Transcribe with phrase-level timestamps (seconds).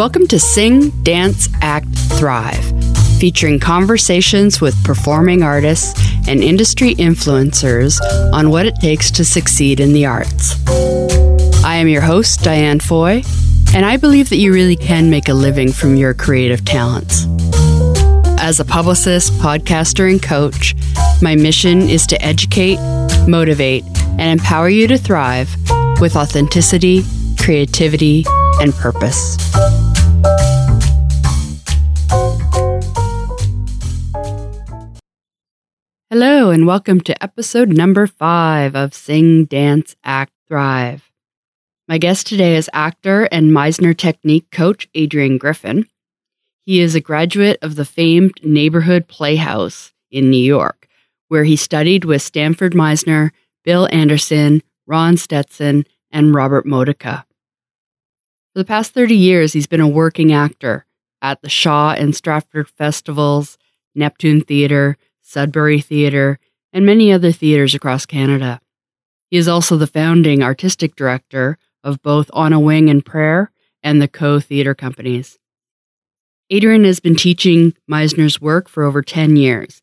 [0.00, 2.64] Welcome to Sing, Dance, Act, Thrive,
[3.18, 5.92] featuring conversations with performing artists
[6.26, 8.00] and industry influencers
[8.32, 10.54] on what it takes to succeed in the arts.
[11.62, 13.22] I am your host, Diane Foy,
[13.74, 17.26] and I believe that you really can make a living from your creative talents.
[18.40, 20.74] As a publicist, podcaster, and coach,
[21.20, 22.78] my mission is to educate,
[23.28, 23.84] motivate,
[24.18, 25.54] and empower you to thrive
[26.00, 27.04] with authenticity,
[27.38, 28.24] creativity,
[28.62, 29.36] and purpose.
[36.12, 41.08] Hello, and welcome to episode number five of Sing, Dance, Act, Thrive.
[41.86, 45.86] My guest today is actor and Meisner Technique coach Adrian Griffin.
[46.66, 50.88] He is a graduate of the famed Neighborhood Playhouse in New York,
[51.28, 53.30] where he studied with Sanford Meisner,
[53.62, 57.24] Bill Alderson, Ron Stetson, and Robert Modica.
[58.52, 60.86] For the past 30 years, he's been a working actor
[61.22, 63.58] at the Shaw and Stratford Festivals,
[63.94, 64.96] Neptune Theatre,
[65.30, 66.40] Sudbury Theatre,
[66.72, 68.60] and many other theatres across Canada.
[69.30, 74.02] He is also the founding artistic director of both On a Wing and Prayer and
[74.02, 75.38] the Co Theatre Companies.
[76.50, 79.82] Adrian has been teaching Meisner's work for over 10 years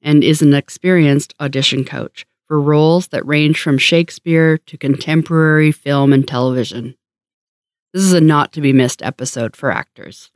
[0.00, 6.12] and is an experienced audition coach for roles that range from Shakespeare to contemporary film
[6.12, 6.94] and television.
[7.92, 10.30] This is a not to be missed episode for actors.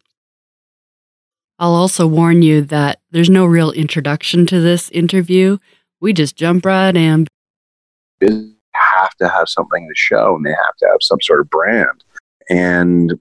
[1.59, 5.59] I'll also warn you that there's no real introduction to this interview.
[6.01, 7.27] We just jump right in.
[8.21, 11.51] They have to have something to show and they have to have some sort of
[11.51, 12.05] brand.
[12.51, 13.15] And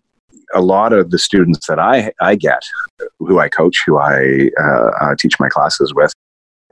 [0.54, 2.64] a lot of the students that I, I get,
[3.20, 6.12] who I coach, who I uh, uh, teach my classes with,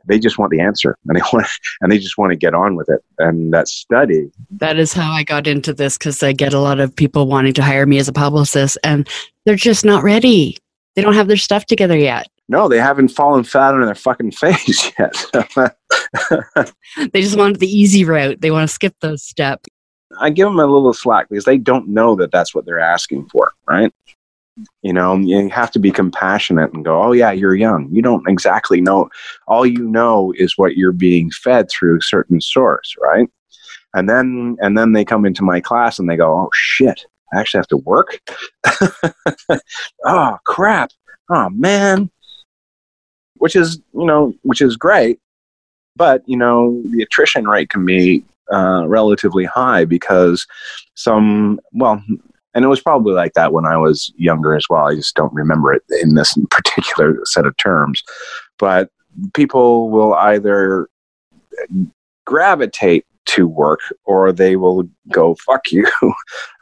[0.05, 1.47] they just want the answer and they want
[1.81, 5.11] and they just want to get on with it and that study that is how
[5.11, 7.97] i got into this because i get a lot of people wanting to hire me
[7.97, 9.07] as a publicist and
[9.45, 10.57] they're just not ready
[10.95, 12.27] they don't have their stuff together yet.
[12.47, 15.15] No they haven't fallen flat on their fucking face yet.
[17.13, 18.41] They just want the easy route.
[18.41, 19.69] They want to skip those steps
[20.19, 23.27] i give them a little slack because they don't know that that's what they're asking
[23.29, 23.93] for right?
[24.81, 27.89] You know you have to be compassionate and go oh yeah you're young.
[27.91, 29.09] You don't exactly know.
[29.47, 33.29] All you know is what you're being fed through a certain source right?
[33.93, 37.39] And then and then they come into my class and they go oh shit i
[37.39, 38.19] actually have to work
[40.05, 40.91] oh crap
[41.29, 42.09] oh man
[43.35, 45.19] which is you know which is great
[45.95, 50.45] but you know the attrition rate can be uh, relatively high because
[50.95, 52.03] some well
[52.53, 54.87] and it was probably like that when I was younger as well.
[54.87, 58.03] I just don't remember it in this particular set of terms.
[58.59, 58.89] But
[59.33, 60.89] people will either
[62.25, 65.87] gravitate to work or they will go fuck you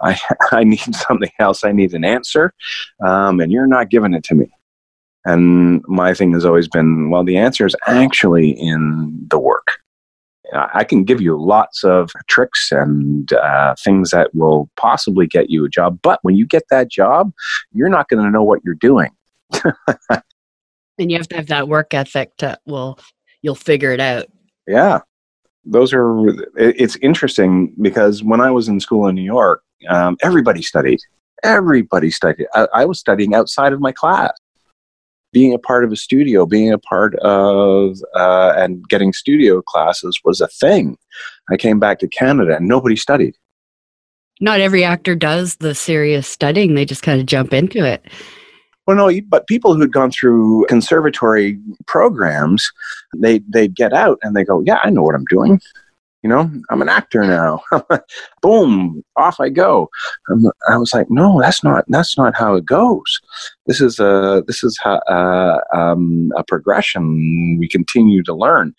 [0.02, 0.20] i
[0.52, 2.54] i need something else i need an answer
[3.06, 4.52] um, and you're not giving it to me
[5.26, 9.80] and my thing has always been well the answer is actually in the work
[10.54, 15.66] I can give you lots of tricks and uh, things that will possibly get you
[15.66, 16.00] a job.
[16.02, 17.32] But when you get that job,
[17.72, 19.12] you're not going to know what you're doing.
[19.64, 23.00] and you have to have that work ethic to, well,
[23.42, 24.28] you'll figure it out.
[24.68, 25.00] Yeah.
[25.72, 26.26] Those are,
[26.58, 31.00] it's interesting because when I was in school in New York, um, everybody studied.
[31.44, 32.48] Everybody studied.
[32.54, 34.32] I, I was studying outside of my class
[35.32, 40.20] being a part of a studio, being a part of uh, and getting studio classes
[40.24, 40.98] was a thing.
[41.50, 43.36] I came back to Canada and nobody studied.
[44.42, 48.06] Not every actor does the serious studying; they just kind of jump into it.
[48.90, 52.72] Well, no, but people who'd gone through conservatory programs,
[53.16, 55.62] they they'd get out and they go, "Yeah, I know what I'm doing.
[56.24, 57.62] You know i'm an actor now.
[58.42, 59.90] Boom off i go.
[60.68, 63.22] I was like no that's not that's not how it goes.
[63.68, 68.74] This is a this is how, uh, um, a progression we continue to learn.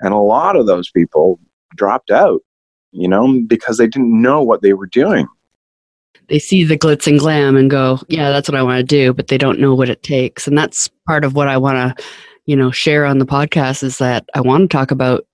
[0.00, 1.40] And a lot of those people
[1.74, 2.40] dropped out
[2.92, 5.26] you know because they didn't know what they were doing
[6.28, 9.12] they see the glitz and glam and go yeah that's what i want to do
[9.12, 12.04] but they don't know what it takes and that's part of what i want to
[12.46, 15.26] you know share on the podcast is that i want to talk about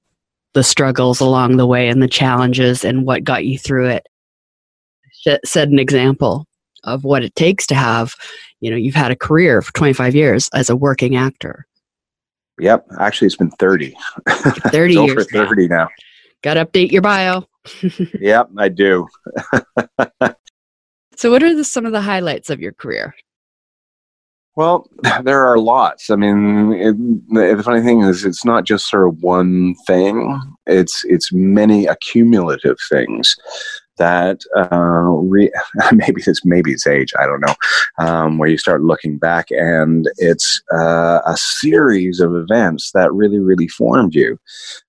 [0.55, 4.07] the struggles along the way and the challenges and what got you through it.
[5.45, 6.47] Set an example
[6.85, 8.15] of what it takes to have,
[8.61, 11.67] you know, you've had a career for 25 years as a working actor.
[12.59, 12.87] Yep.
[12.99, 13.95] Actually, it's been 30.
[14.29, 15.11] 30 years.
[15.11, 15.77] Over 30 now.
[15.77, 15.89] now.
[16.43, 17.45] Got to update your bio.
[18.21, 19.07] yep, I do.
[21.17, 23.15] so, what are the, some of the highlights of your career?
[24.55, 24.89] Well,
[25.23, 26.11] there are lots.
[26.11, 30.41] I mean, it, the funny thing is, it's not just sort of one thing.
[30.67, 33.37] It's it's many accumulative things.
[33.99, 35.53] that uh, re-
[35.93, 37.55] maybe it's maybe it's age I don't know
[37.99, 43.39] um, where you start looking back and it's uh, a series of events that really
[43.39, 44.39] really formed you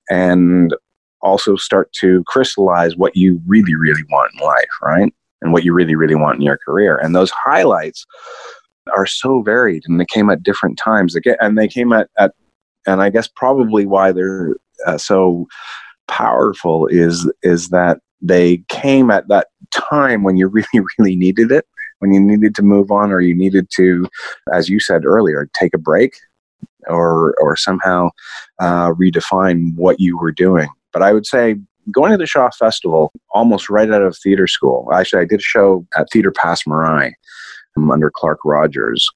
[0.09, 0.73] and
[1.21, 5.13] also start to crystallize what you really really want in life right
[5.43, 6.97] and what you really really want in your career.
[6.97, 8.05] And those highlights
[8.95, 11.15] are so varied and they came at different times.
[11.15, 12.33] Again and they came at, at
[12.87, 14.55] and I guess probably why they're
[14.85, 15.47] uh, so
[16.07, 21.65] powerful is is that they came at that time when you really really needed it
[21.99, 24.07] when you needed to move on or you needed to
[24.53, 26.15] as you said earlier take a break
[26.87, 28.09] or or somehow
[28.59, 30.67] uh, redefine what you were doing.
[30.91, 31.55] But i would say
[31.91, 35.43] going to the shaw festival almost right out of theater school actually i did a
[35.43, 37.11] show at theater Passe Muraille
[37.77, 39.09] um, under Clarke Rogers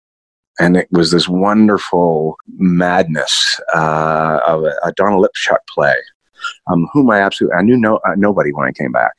[0.60, 5.96] and it was this wonderful madness uh, of a, a Donald Lipchuk play
[6.72, 9.14] um, whom I absolutely I knew no uh, nobody when I came back,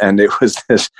[0.00, 0.90] and it was this.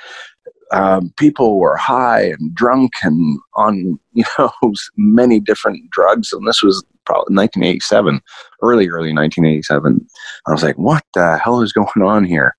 [0.73, 4.51] Um, people were high and drunk and on you know
[4.97, 8.21] many different drugs, and this was probably 1987,
[8.63, 10.07] early early 1987.
[10.47, 12.55] I was like, what the hell is going on here?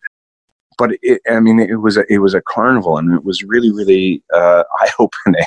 [0.77, 3.71] But it, I mean, it was a, it was a carnival, and it was really
[3.71, 5.45] really uh, eye opening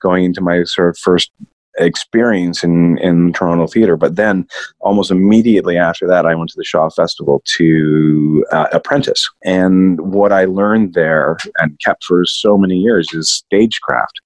[0.00, 1.30] going into my sort of first
[1.78, 3.96] experience in, in Toronto theater.
[3.96, 4.46] But then
[4.80, 9.28] almost immediately after that, I went to the Shaw Festival to uh, apprentice.
[9.44, 14.20] And what I learned there and kept for so many years is stagecraft.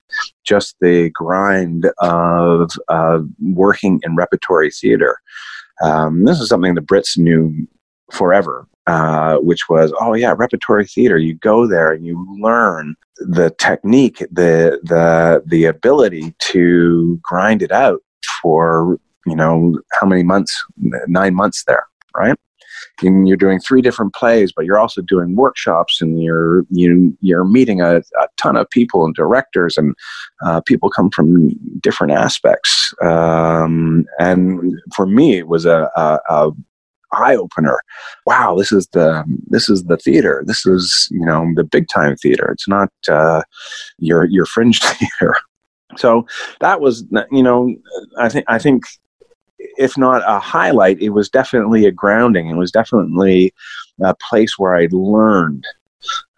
[0.44, 5.18] Just the grind of uh, working in repertory theater.
[5.82, 7.66] Um, this is something the Brits knew
[8.10, 11.18] forever uh, which was, oh yeah, repertory theater.
[11.18, 17.72] You go there and you learn the technique, the the the ability to grind it
[17.72, 18.00] out
[18.42, 20.64] for you know how many months?
[21.08, 21.86] Nine months there,
[22.16, 22.36] right?
[23.02, 27.44] And you're doing three different plays, but you're also doing workshops, and you're you you're
[27.44, 29.94] meeting a, a ton of people and directors, and
[30.44, 31.48] uh, people come from
[31.80, 32.94] different aspects.
[33.02, 36.50] Um, and for me, it was a, a, a
[37.12, 37.78] eye opener.
[38.26, 40.42] Wow, this is the this is the theater.
[40.46, 42.50] This is you know the big time theater.
[42.50, 43.42] It's not uh,
[43.98, 45.36] your your fringe theater.
[45.96, 46.26] So
[46.60, 47.74] that was you know
[48.18, 48.84] I think I think
[49.58, 52.48] if not a highlight, it was definitely a grounding.
[52.48, 53.52] It was definitely
[54.02, 55.64] a place where I learned.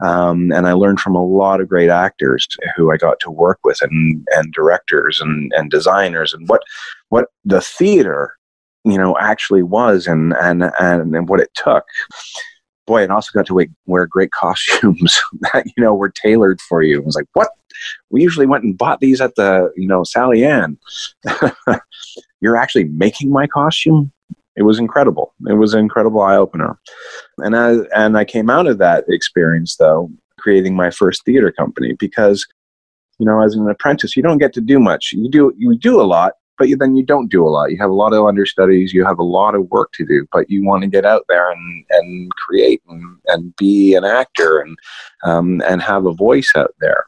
[0.03, 3.59] Um, and I learned from a lot of great actors who I got to work
[3.65, 6.63] with, and, and directors and, and designers, and what
[7.11, 8.38] what the theater
[8.91, 11.85] you know actually was and and and, and what it took.
[12.87, 15.21] Boy and also got to wear great costumes
[15.53, 16.99] that you know were tailored for you.
[16.99, 17.51] It was like what?
[18.11, 20.79] We usually went and bought these at the you know sally ann.
[22.41, 24.13] You're actually making my costume?
[24.57, 25.35] It was incredible.
[25.49, 26.79] It was an incredible eye-opener.
[27.39, 31.95] And i and i came out of that experience though creating my first theater company
[31.99, 32.47] because
[33.19, 35.13] you know as an apprentice you don't get to do much.
[35.13, 37.71] You do you do a lot but then you don't do a lot.
[37.71, 40.51] You have a lot of understudies, you have a lot of work to do, but
[40.51, 44.77] you want to get out there and, and create and, and be an actor and,
[45.25, 47.07] um, and have a voice out there.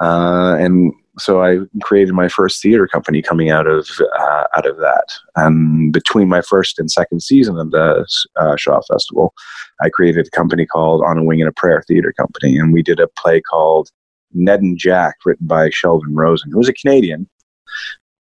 [0.00, 3.88] Uh, and so I created my first theater company coming out of
[4.18, 5.14] uh, out of that.
[5.36, 8.06] And between my first and second season of the
[8.36, 9.32] uh, Shaw Festival,
[9.80, 12.82] I created a company called On a Wing and a Prayer Theater Company, and we
[12.82, 13.90] did a play called
[14.32, 17.28] Ned and Jack, written by Sheldon Rosen, who was a Canadian,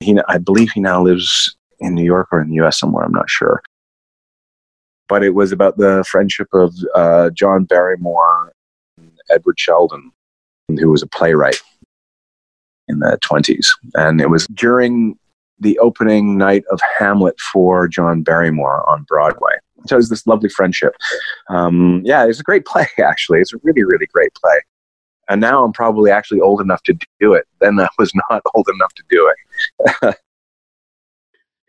[0.03, 2.79] he, I believe he now lives in New York or in the U.S.
[2.79, 3.03] somewhere.
[3.03, 3.61] I'm not sure.
[5.09, 8.53] But it was about the friendship of uh, John Barrymore
[8.97, 10.11] and Edward Sheldon,
[10.69, 11.61] who was a playwright
[12.87, 13.67] in the 20s.
[13.95, 15.17] And it was during
[15.59, 19.53] the opening night of Hamlet for John Barrymore on Broadway.
[19.85, 20.95] So it was this lovely friendship.
[21.49, 23.39] Um, yeah, it's a great play, actually.
[23.39, 24.61] It's a really, really great play.
[25.29, 27.45] And now I'm probably actually old enough to do it.
[27.61, 29.33] Then I was not old enough to do
[30.01, 30.15] it.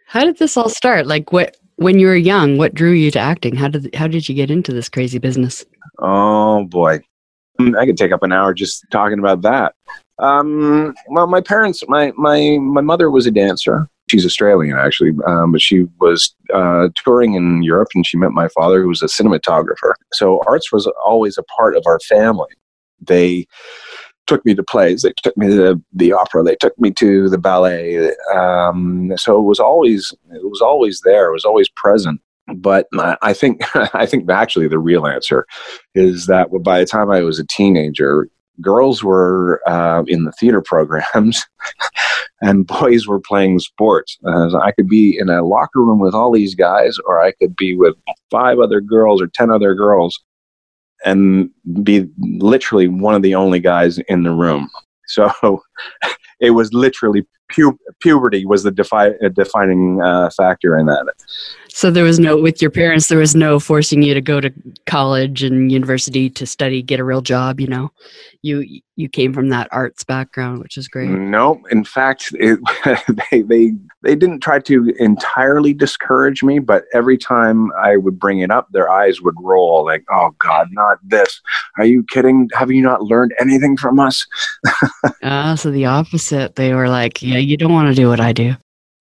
[0.06, 1.06] how did this all start?
[1.06, 3.56] Like what when you were young, what drew you to acting?
[3.56, 5.64] How did how did you get into this crazy business?
[5.98, 7.00] Oh boy.
[7.60, 9.74] Mm, I could take up an hour just talking about that.
[10.18, 13.88] Um, well, my parents, my my my mother was a dancer.
[14.10, 18.48] She's Australian actually, um, but she was uh, touring in Europe, and she met my
[18.48, 19.94] father, who was a cinematographer.
[20.12, 22.50] So arts was always a part of our family.
[23.00, 23.46] They
[24.26, 25.02] took me to plays.
[25.02, 26.42] They took me to the, opera.
[26.42, 28.10] They took me to the ballet.
[28.34, 31.28] Um, so it was always it was always there.
[31.28, 32.20] It was always present.
[32.56, 32.88] But
[33.22, 33.62] I think
[33.94, 35.46] I think actually the real answer
[35.94, 38.28] is that by the time I was a teenager,
[38.60, 41.44] girls were uh, in the theater programs
[42.40, 44.18] and boys were playing sports.
[44.26, 47.56] Uh, I could be in a locker room with all these guys, or I could
[47.56, 47.94] be with
[48.30, 50.22] five other girls or ten other girls
[51.04, 51.50] and
[51.82, 54.68] be literally one of the only guys in the room.
[55.06, 55.30] So
[56.40, 61.12] it was literally pu- puberty was the defi- defining uh, factor in that.
[61.68, 63.08] So there was no with your parents.
[63.08, 64.52] There was no forcing you to go to
[64.86, 67.60] college and university to study, get a real job.
[67.60, 67.90] You know,
[68.42, 71.10] you you came from that arts background, which is great.
[71.10, 72.60] No, in fact, it,
[73.30, 73.72] they they
[74.04, 78.68] they didn't try to entirely discourage me, but every time I would bring it up,
[78.70, 81.40] their eyes would roll like, "Oh God, not this!
[81.78, 82.50] Are you kidding?
[82.54, 84.26] Have you not learned anything from us?"
[85.22, 86.54] Ah, so the opposite.
[86.56, 88.54] They were like, "Yeah, you don't want to do what I do."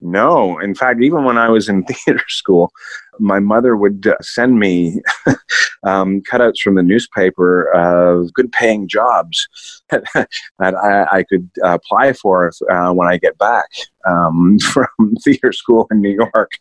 [0.03, 2.72] No, in fact, even when I was in theater school,
[3.19, 5.01] my mother would uh, send me
[5.83, 9.48] um, cutouts from the newspaper of good paying jobs
[9.89, 10.29] that
[10.60, 13.65] I, I could apply for uh, when I get back
[14.07, 16.51] um, from theater school in New York.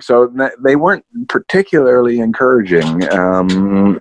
[0.00, 0.32] So
[0.64, 3.06] they weren't particularly encouraging.
[3.12, 4.00] Um,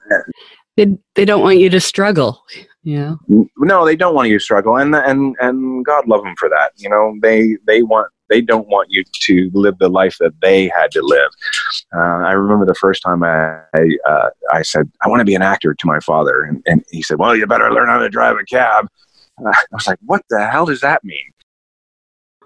[0.77, 2.43] they, they don't want you to struggle.
[2.83, 3.15] Yeah.
[3.27, 6.71] No, they don't want you to struggle, and and and God love them for that.
[6.77, 10.69] You know, they they want they don't want you to live the life that they
[10.69, 11.29] had to live.
[11.93, 15.35] Uh, I remember the first time I I, uh, I said I want to be
[15.35, 18.09] an actor to my father, and, and he said, "Well, you better learn how to
[18.09, 18.88] drive a cab."
[19.45, 21.31] I was like, "What the hell does that mean?"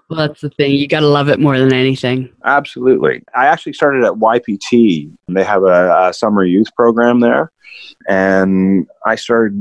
[0.08, 0.72] Well, that's the thing.
[0.72, 2.30] You got to love it more than anything.
[2.44, 3.22] Absolutely.
[3.34, 5.12] I actually started at YPT.
[5.28, 7.50] They have a, a, summer youth program there.
[8.08, 9.60] And I started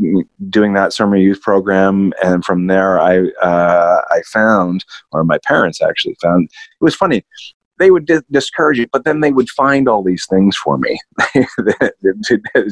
[0.50, 2.14] doing that summer youth program.
[2.24, 7.26] And from there, I, uh, I found, or my parents actually found, it was funny.
[7.80, 10.98] They would di- discourage it, but then they would find all these things for me.
[11.36, 11.46] I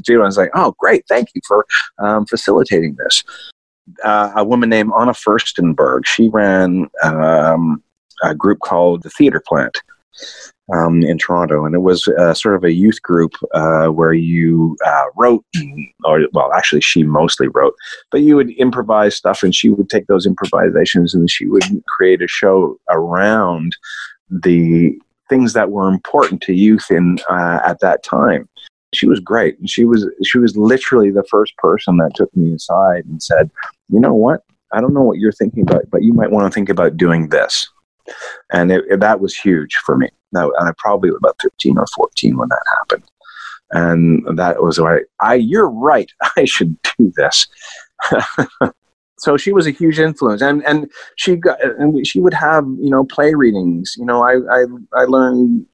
[0.03, 1.05] was like, oh, great.
[1.09, 1.65] Thank you for
[1.97, 3.23] um, facilitating this
[4.03, 6.05] uh, a woman named Anna Fuerstenberg.
[6.05, 7.83] She ran um,
[8.23, 9.81] a group called the Theater Plant
[10.73, 14.77] um, in Toronto, and it was uh, sort of a youth group uh, where you
[14.85, 15.43] uh, wrote,
[16.05, 17.73] or well, actually, she mostly wrote,
[18.11, 22.21] but you would improvise stuff, and she would take those improvisations and she would create
[22.21, 23.75] a show around
[24.29, 24.97] the
[25.29, 28.47] things that were important to youth in uh, at that time
[28.93, 29.57] she was great.
[29.59, 33.51] And she was she was literally the first person that took me aside and said,
[33.89, 34.41] "You know what?
[34.71, 37.29] I don't know what you're thinking about, but you might want to think about doing
[37.29, 37.69] this."
[38.51, 40.09] And it, it, that was huge for me.
[40.31, 43.03] Now, and I probably was about 13 or 14 when that happened.
[43.71, 45.03] And that was right.
[45.21, 46.11] I, you're right.
[46.37, 47.47] I should do this.
[49.17, 52.89] so she was a huge influence and and she got and she would have you
[52.89, 55.65] know play readings you know i i, I learned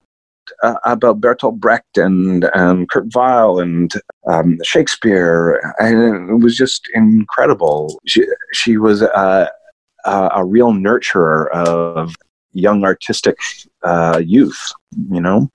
[0.63, 3.91] uh, about Bertolt Brecht and um, Kurt Weill and
[4.27, 7.99] um, Shakespeare, and it was just incredible.
[8.05, 9.49] She, she was a,
[10.05, 12.15] a real nurturer of
[12.53, 13.37] young artistic
[13.83, 14.59] uh, youth.
[15.11, 15.49] You know,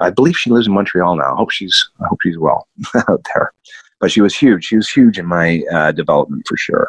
[0.00, 1.32] I believe she lives in Montreal now.
[1.34, 2.66] I hope she's I hope she's well
[3.08, 3.52] out there.
[4.00, 4.64] But she was huge.
[4.64, 6.88] She was huge in my uh, development for sure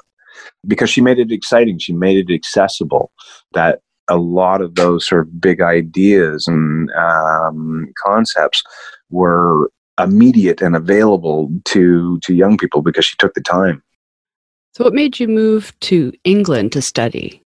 [0.68, 1.80] because she made it exciting.
[1.80, 3.12] She made it accessible.
[3.54, 8.64] That a lot of those sort of big ideas and um, concepts
[9.10, 9.70] were
[10.00, 13.82] immediate and available to to young people because she took the time.
[14.74, 17.42] So, what made you move to England to study?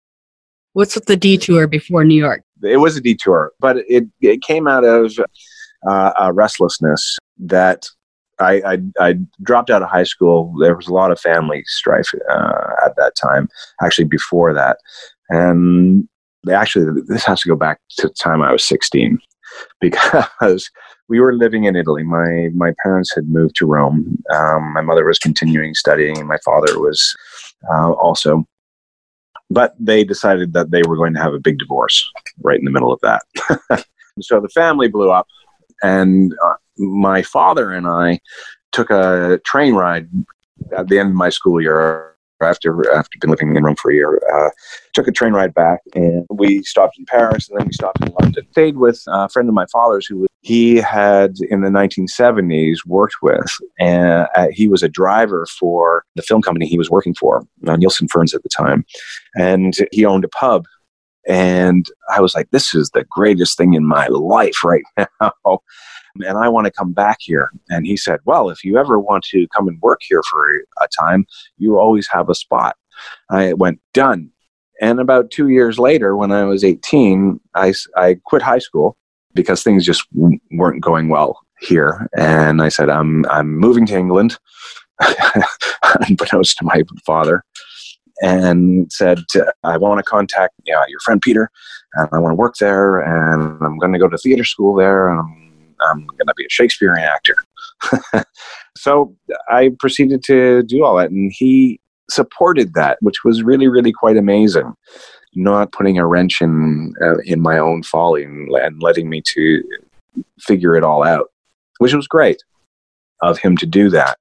[0.74, 2.44] What's with the detour before New York?
[2.63, 5.13] It was a detour, but it it came out of
[5.88, 7.88] uh, a restlessness that
[8.39, 10.54] I, I, I, dropped out of high school.
[10.60, 13.50] There was a lot of family strife uh, at that time,
[13.82, 14.78] actually before that,
[15.30, 16.08] and
[16.51, 19.19] actually this has to go back to the time I was 16
[19.81, 20.69] because
[21.08, 22.03] we were living in Italy.
[22.03, 24.22] My my parents had moved to Rome.
[24.34, 27.15] Um, my mother was continuing studying, and my father was
[27.69, 28.46] uh, also.
[29.51, 32.08] But they decided that they were going to have a big divorce
[32.43, 33.24] right in the middle of that.
[34.22, 35.27] so the family blew up,
[35.81, 38.19] and uh, my father and I
[38.72, 40.08] took a train ride
[40.77, 43.96] at the end of my school year after after been living in Rome for a
[43.96, 44.22] year.
[44.34, 44.50] Uh,
[44.93, 48.13] took a train ride back, and we stopped in Paris, and then we stopped in
[48.19, 48.46] London.
[48.51, 53.51] Stayed with a friend of my father's who he had in the 1970s worked with,
[53.79, 57.75] and uh, he was a driver for the film company he was working for, uh,
[57.75, 58.86] Nielsen Ferns at the time,
[59.36, 60.65] and he owned a pub.
[61.29, 64.83] And I was like, "This is the greatest thing in my life right
[65.21, 65.62] now."
[66.15, 67.51] and I want to come back here.
[67.69, 70.50] And he said, Well, if you ever want to come and work here for
[70.81, 71.25] a time,
[71.57, 72.75] you always have a spot.
[73.29, 74.31] I went, Done.
[74.81, 78.95] And about two years later, when I was 18, I, I quit high school
[79.33, 80.05] because things just
[80.51, 82.07] weren't going well here.
[82.17, 84.38] And I said, I'm, I'm moving to England,
[86.07, 87.43] unbeknownst to my father
[88.22, 89.20] and said,
[89.64, 91.50] I want to contact you know, your friend Peter,
[91.96, 95.10] and I want to work there, and I'm going to go to theater school there,
[95.10, 95.50] and I'm
[95.82, 97.36] I'm going to be a Shakespearean actor.
[98.80, 99.14] So
[99.50, 104.16] I proceeded to do all that, and he supported that, which was really, really quite
[104.16, 104.74] amazing.
[105.36, 109.64] Not putting a wrench in uh, in my own folly and, and letting me to
[110.40, 111.28] figure it all out,
[111.80, 112.42] which was great
[113.22, 114.18] of him to do that.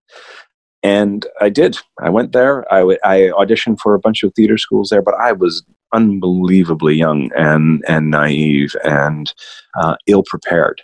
[0.83, 1.77] And I did.
[2.01, 2.73] I went there.
[2.73, 6.95] I, w- I auditioned for a bunch of theater schools there, but I was unbelievably
[6.95, 9.33] young and and naive and
[9.81, 10.83] uh, ill prepared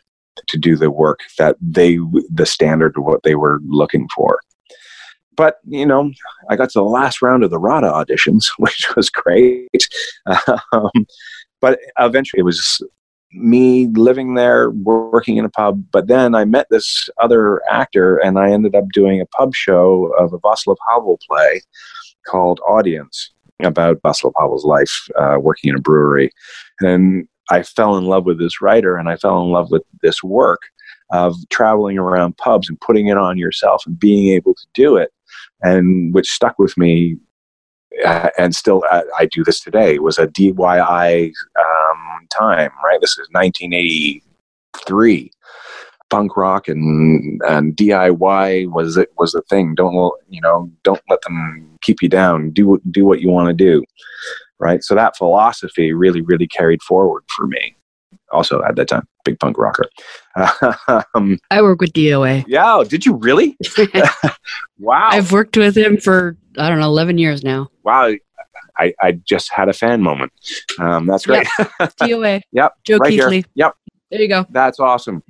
[0.48, 1.98] to do the work that they
[2.30, 4.40] the standard of what they were looking for
[5.36, 6.10] but you know
[6.48, 9.88] i got to the last round of the rada auditions which was great
[10.72, 10.90] um,
[11.60, 12.82] but eventually it was
[13.34, 18.38] me living there working in a pub but then i met this other actor and
[18.38, 21.60] i ended up doing a pub show of a Václav Havel play
[22.26, 26.30] called audience about Václav Havel's life uh, working in a brewery.
[26.80, 30.22] And I fell in love with this writer and I fell in love with this
[30.22, 30.62] work
[31.12, 35.10] of traveling around pubs and putting it on yourself and being able to do it.
[35.62, 37.16] And which stuck with me
[38.38, 39.94] and still uh, I do this today.
[39.94, 43.00] It was a DIY um, time, right?
[43.00, 45.30] This is 1983
[46.10, 49.74] punk rock and and DIY was it was the thing.
[49.74, 49.94] Don't
[50.28, 50.70] you know?
[50.82, 52.50] Don't let them keep you down.
[52.50, 53.84] Do do what you want to do,
[54.58, 54.82] right?
[54.82, 57.74] So that philosophy really really carried forward for me.
[58.32, 59.88] Also at that time, big punk rocker.
[61.14, 62.44] um, I work with DOA.
[62.46, 63.56] Yeah, did you really?
[64.78, 67.70] wow, I've worked with him for I don't know eleven years now.
[67.84, 68.12] Wow,
[68.78, 70.32] I, I just had a fan moment.
[70.78, 71.46] Um, that's great.
[71.58, 71.70] Yep.
[72.00, 72.40] DOA.
[72.52, 72.72] yep.
[72.84, 73.36] Joe right Keithley.
[73.36, 73.44] Here.
[73.54, 73.74] Yep.
[74.10, 74.46] There you go.
[74.50, 75.22] That's awesome.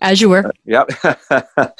[0.00, 0.50] As you were.
[0.64, 0.90] Yep.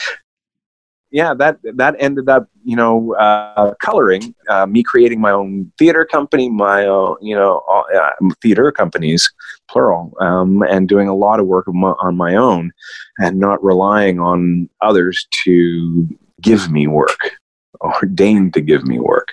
[1.11, 6.05] yeah, that that ended up, you know, uh, coloring uh, me creating my own theater
[6.05, 8.11] company, my own, you know, uh,
[8.43, 9.31] theater companies,
[9.69, 12.71] plural, um, and doing a lot of work on my own,
[13.19, 16.09] and not relying on others to
[16.41, 17.31] give me work
[17.81, 19.30] or deign to give me work.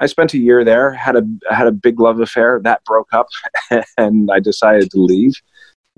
[0.00, 3.28] I spent a year there, had a had a big love affair that broke up,
[3.98, 5.34] and I decided to leave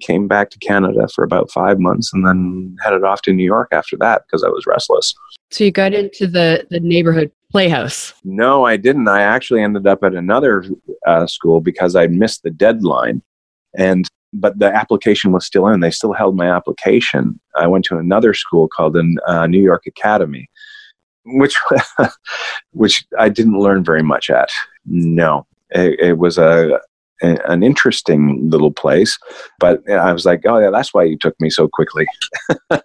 [0.02, 3.68] came back to Canada for about five months and then headed off to New York
[3.72, 5.14] after that because I was restless.
[5.50, 8.14] So you got into the, the neighborhood playhouse?
[8.24, 9.08] No, I didn't.
[9.08, 10.64] I actually ended up at another
[11.06, 13.22] uh, school because I missed the deadline.
[13.76, 15.80] And but the application was still in.
[15.80, 17.38] They still held my application.
[17.56, 20.48] I went to another school called the uh, New York Academy,
[21.24, 21.56] which
[22.72, 24.50] which I didn't learn very much at.
[24.86, 26.80] No, it, it was a
[27.22, 29.18] an interesting little place.
[29.58, 32.06] But I was like, oh yeah, that's why you took me so quickly.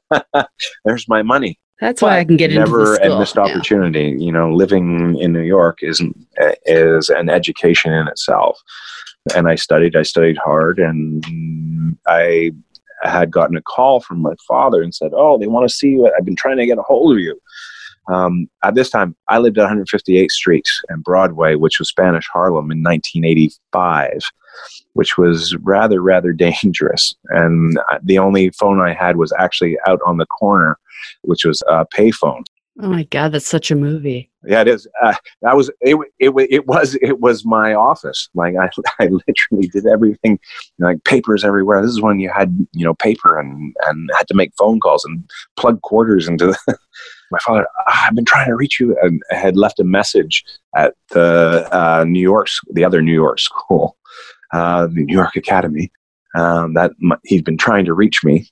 [0.86, 1.60] There's my money.
[1.80, 2.66] That's why I can get into it.
[2.66, 4.10] never into a missed opportunity.
[4.10, 4.26] Yeah.
[4.26, 6.02] You know, living in New York is
[6.66, 8.60] is an education in itself.
[9.36, 9.96] And I studied.
[9.96, 11.24] I studied hard, and
[12.08, 12.52] I
[13.04, 16.12] had gotten a call from my father and said, "Oh, they want to see you.
[16.18, 17.40] I've been trying to get a hold of you."
[18.08, 22.72] Um, at this time, I lived at 158th Street and Broadway, which was Spanish Harlem
[22.72, 24.20] in 1985,
[24.94, 27.16] which was rather, rather dangerous.
[27.30, 30.78] And the only phone I had was actually out on the corner,
[31.24, 32.44] which was a payphone.
[32.80, 34.30] Oh my God, that's such a movie.
[34.46, 34.88] Yeah, it is.
[35.02, 36.32] Uh, that was it, it.
[36.52, 38.30] It was it was my office.
[38.36, 38.70] Like I,
[39.04, 40.40] I literally did everything,
[40.78, 41.82] like papers everywhere.
[41.82, 45.04] This is when you had you know paper and and had to make phone calls
[45.06, 46.78] and plug quarters into the.
[47.32, 50.44] my father, ah, I've been trying to reach you, and had left a message
[50.76, 53.98] at the uh, New York, the other New York school,
[54.54, 55.92] uh, the New York Academy,
[56.36, 56.92] um, that
[57.24, 58.50] he'd been trying to reach me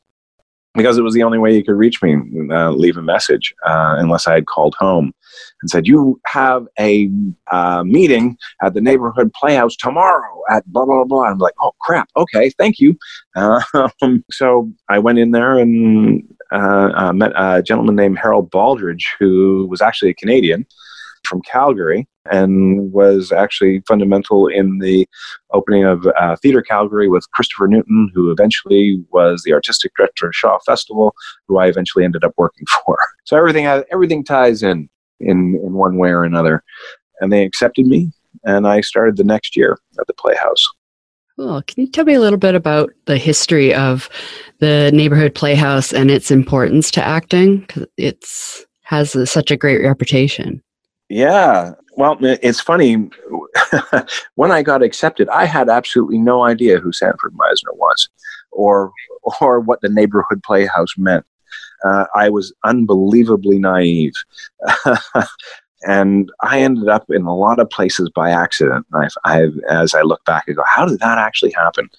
[0.76, 2.18] because it was the only way you could reach me,
[2.52, 5.14] uh, leave a message, uh, unless I had called home
[5.62, 7.10] and said, You have a
[7.52, 11.24] uh, meeting at the neighborhood playhouse tomorrow at blah, blah, blah.
[11.24, 12.10] I'm like, Oh, crap.
[12.16, 12.50] Okay.
[12.52, 12.98] Thank you.
[14.02, 19.06] Um, so I went in there and uh, uh, met a gentleman named Harold Baldridge,
[19.20, 20.66] who was actually a Canadian
[21.26, 25.08] from Calgary and was actually fundamental in the
[25.54, 30.36] opening of uh, Theatre Calgary with Christopher Newton, who eventually was the artistic director of
[30.36, 31.14] Shaw Festival,
[31.48, 32.98] who I eventually ended up working for.
[33.26, 36.64] So everything everything ties in in in one way or another,
[37.20, 38.12] and they accepted me,
[38.44, 40.66] and I started the next year at the Playhouse.
[41.38, 41.62] Cool.
[41.64, 44.10] Can you tell me a little bit about the history of
[44.60, 47.60] the neighborhood playhouse and its importance to acting?
[47.60, 50.62] Because it's has a, such a great reputation.
[51.10, 51.74] Yeah.
[51.98, 53.10] Well, it's funny.
[54.36, 58.10] when I got accepted, I had absolutely no idea who Sanford Meisner was,
[58.52, 58.92] or
[59.40, 61.26] or what the neighborhood playhouse meant.
[61.86, 64.14] Uh, I was unbelievably naive.
[65.84, 68.86] and I ended up in a lot of places by accident.
[68.94, 71.90] I, I, as I look back, I go, how did that actually happen?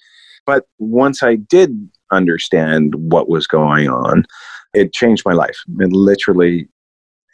[0.45, 4.25] But once I did understand what was going on,
[4.73, 5.57] it changed my life.
[5.79, 6.67] It literally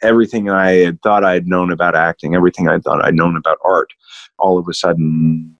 [0.02, 3.92] everything I had thought I'd known about acting, everything I thought I'd known about art,
[4.38, 5.54] all of a sudden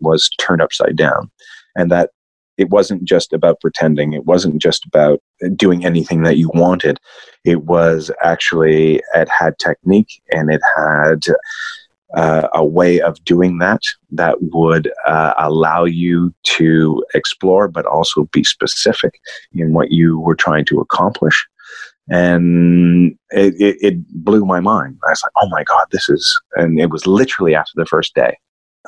[0.00, 1.30] was turned upside down.
[1.74, 2.10] And that
[2.56, 5.20] it wasn't just about pretending, it wasn't just about
[5.56, 6.98] doing anything that you wanted.
[7.44, 11.24] It was actually, it had technique and it had
[12.14, 18.24] uh, a way of doing that that would uh, allow you to explore, but also
[18.32, 19.20] be specific
[19.52, 21.46] in what you were trying to accomplish.
[22.08, 24.98] And it, it, it blew my mind.
[25.06, 28.14] I was like, oh my God, this is, and it was literally after the first
[28.14, 28.36] day.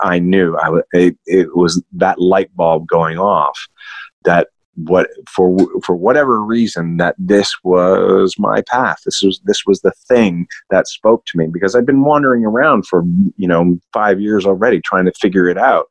[0.01, 3.59] I knew I w- it, it was that light bulb going off
[4.25, 4.49] that
[4.85, 9.93] what for for whatever reason that this was my path this was this was the
[10.07, 13.03] thing that spoke to me because i'd been wandering around for
[13.37, 15.87] you know 5 years already trying to figure it out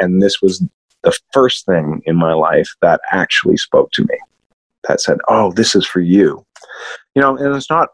[0.00, 0.64] and this was
[1.02, 4.18] the first thing in my life that actually spoke to me
[4.88, 6.44] that said oh this is for you.
[7.14, 7.90] You know and it's not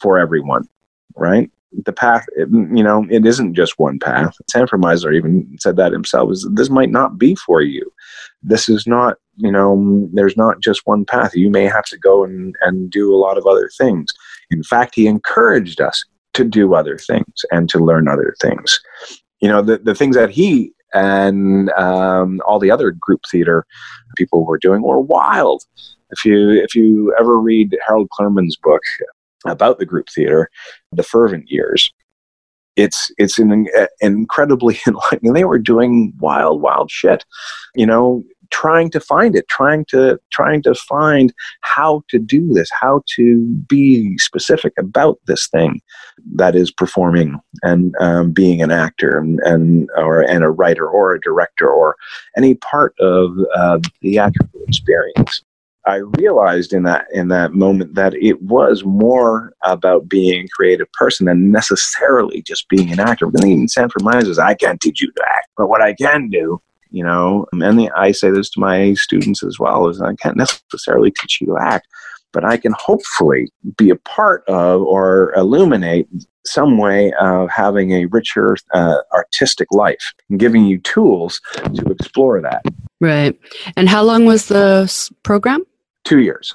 [0.00, 0.68] for everyone
[1.16, 1.50] right?
[1.84, 4.34] The path it, you know it isn't just one path.
[4.50, 4.80] Sanford
[5.14, 7.90] even said that himself is this might not be for you.
[8.42, 11.34] This is not you know there's not just one path.
[11.34, 14.12] You may have to go and, and do a lot of other things.
[14.50, 18.78] In fact he encouraged us to do other things and to learn other things.
[19.40, 23.66] You know the, the things that he and um, all the other group theater
[24.16, 25.62] people were doing were wild
[26.10, 28.82] if you if you ever read harold Clurman's book
[29.46, 30.48] about the group theater
[30.92, 31.92] the fervent years
[32.76, 35.32] it's it's an, an incredibly enlightening.
[35.32, 37.24] They were doing wild, wild shit.
[37.74, 42.68] You know, trying to find it trying to trying to find how to do this
[42.80, 45.80] how to be specific about this thing
[46.34, 51.12] that is performing and um, being an actor and, and or and a writer or
[51.12, 51.96] a director or
[52.36, 55.42] any part of uh, the theatrical experience
[55.86, 60.90] I realized in that in that moment that it was more about being a creative
[60.92, 63.26] person than necessarily just being an actor.
[63.26, 66.60] And even Sanford Meisner I can't teach you to act, but what I can do
[66.92, 70.36] you know and the, i say this to my students as well is i can't
[70.36, 71.88] necessarily teach you to act
[72.32, 76.06] but i can hopefully be a part of or illuminate
[76.46, 81.40] some way of having a richer uh, artistic life and giving you tools
[81.74, 82.62] to explore that.
[83.00, 83.38] Right.
[83.76, 85.64] And how long was the program
[86.06, 86.54] two years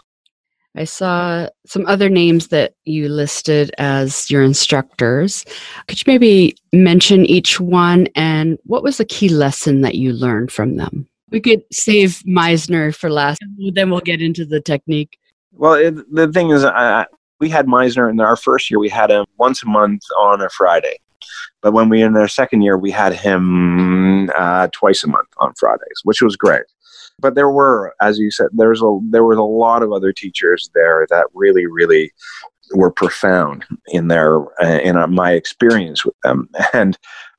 [0.76, 5.46] I saw some other names that you listed as your instructors.
[5.88, 10.52] Could you maybe mention each one and what was the key lesson that you learned
[10.52, 11.08] from them?
[11.30, 13.42] We could save Meisner for last,
[13.74, 15.18] then we'll get into the technique.
[15.54, 17.06] Well, it, the thing is, uh,
[17.40, 20.50] we had Meisner in our first year, we had him once a month on a
[20.50, 20.98] Friday.
[21.62, 25.54] But when we in our second year, we had him uh, twice a month on
[25.58, 26.64] Fridays, which was great
[27.22, 30.70] but there were, as you said, there's a there was a lot of other teachers
[30.74, 32.12] there that really, really
[32.74, 36.50] were profound in their uh, in uh, my experience with them.
[36.74, 36.98] And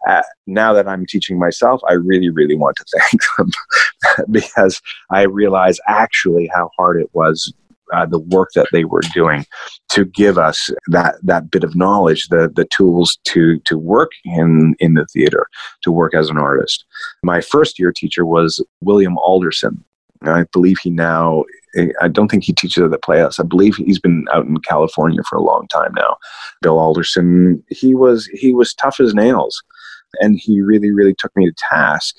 [0.09, 5.23] uh, now that I'm teaching myself, I really, really want to thank them because I
[5.23, 7.53] realize actually how hard it was
[7.93, 9.45] uh, the work that they were doing
[9.91, 14.75] to give us that that bit of knowledge, the the tools to to work in
[14.79, 15.47] in the theater,
[15.83, 16.85] to work as an artist.
[17.23, 19.85] My first year teacher was William Alderson.
[20.25, 21.45] I believe he now.
[22.01, 23.41] I don't think he teaches at the Playhouse.
[23.41, 26.17] I believe he's been out in California for a long time now.
[26.61, 27.63] Bill Alderson.
[27.71, 29.63] He was he was tough as nails,
[30.21, 32.17] and he really really took me to task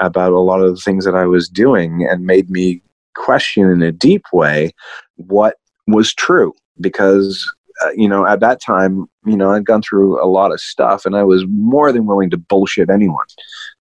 [0.00, 2.82] about a lot of the things that I was doing and made me
[3.14, 4.72] question in a deep way
[5.16, 7.50] what was true because
[7.84, 11.04] uh, you know at that time you know i'd gone through a lot of stuff
[11.04, 13.26] and i was more than willing to bullshit anyone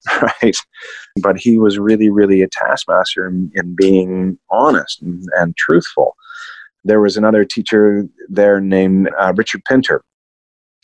[0.23, 0.57] right?
[1.21, 6.17] But he was really really a taskmaster in, in being honest and, and, truthful.
[6.85, 10.03] There was another teacher there named uh, richard pinter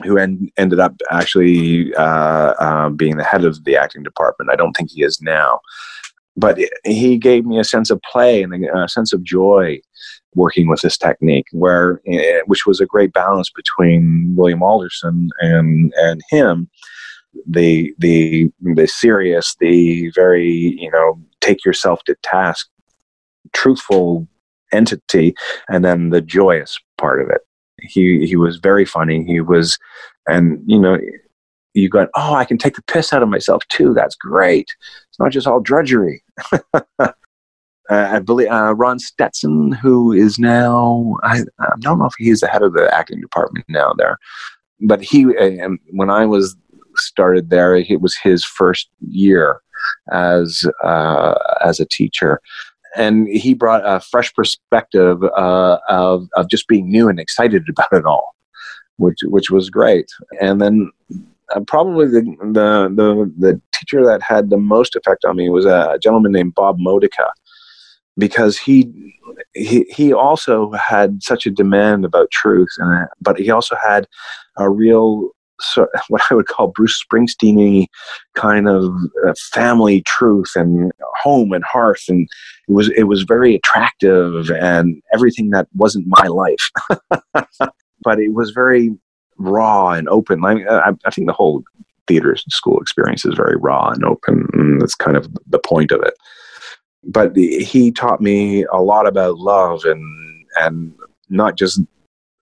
[0.05, 4.51] who en- ended up actually uh, uh being the head of the acting department.
[4.51, 5.61] I don't think he is now
[6.37, 9.81] but he gave me a sense of play and a sense of joy
[10.35, 15.92] working with this technique where eh, which was a great balance between William Alderson and
[15.96, 16.68] and him
[17.46, 22.68] the the the serious the very you know take yourself to task
[23.53, 24.27] truthful
[24.72, 25.35] entity
[25.68, 27.40] and then the joyous part of it
[27.81, 29.79] he he was very funny he was
[30.27, 30.99] and you know
[31.77, 33.92] you go, oh, I can take the piss out of myself too.
[33.92, 34.66] That's great.
[35.09, 36.22] It's not just all drudgery.
[36.99, 37.12] uh,
[37.88, 42.49] I believe uh, Ron Stetson, who is now, I, I, don't know if he's the
[42.49, 44.18] head of the acting department now there,
[44.81, 46.57] but he, uh, when I was
[46.96, 49.61] started there, it was his first year
[50.12, 52.40] as uh, as a teacher,
[52.96, 57.92] and he brought a fresh perspective uh, of of just being new and excited about
[57.92, 58.35] it all,
[58.96, 60.09] which which was great.
[60.40, 60.90] And then
[61.55, 65.65] uh, probably the, the the the teacher that had the most effect on me was
[65.65, 67.31] a gentleman named Bob Modica,
[68.19, 69.15] because he
[69.55, 74.07] he he also had such a demand about truth, and but he also had
[74.59, 75.31] a real
[75.61, 77.87] so what I would call Bruce Springsteen
[78.35, 78.85] kind of
[79.27, 82.29] uh, family truth and home and hearth, and
[82.69, 86.71] it was it was very attractive and everything that wasn't my life,
[88.03, 88.91] but it was very
[89.38, 90.44] raw and open.
[90.44, 91.62] I, I, I think the whole
[92.07, 96.03] theater school experience is very raw and open, and that's kind of the point of
[96.03, 96.14] it.
[97.05, 100.05] But he taught me a lot about love and
[100.57, 100.92] and
[101.29, 101.81] not just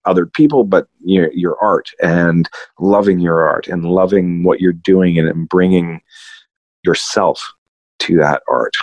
[0.04, 5.18] other people, but your, your art and loving your art and loving what you're doing
[5.18, 6.00] and bringing
[6.85, 7.42] yourself
[8.00, 8.76] to that art.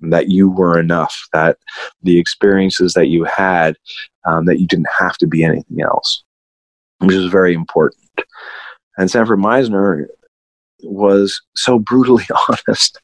[0.00, 1.28] That you were enough.
[1.34, 1.58] That
[2.02, 3.76] the experiences that you had,
[4.24, 6.24] um, that you didn't have to be anything else,
[6.98, 8.02] which is very important.
[8.98, 10.06] And Sanford Meisner
[10.82, 13.00] was so brutally honest,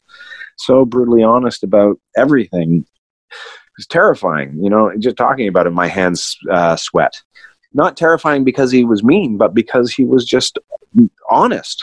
[0.56, 2.86] so brutally honest about everything.
[3.30, 4.92] It was terrifying, you know.
[4.98, 7.22] Just talking about it, my hands uh, sweat
[7.74, 10.58] not terrifying because he was mean, but because he was just
[11.30, 11.82] honest.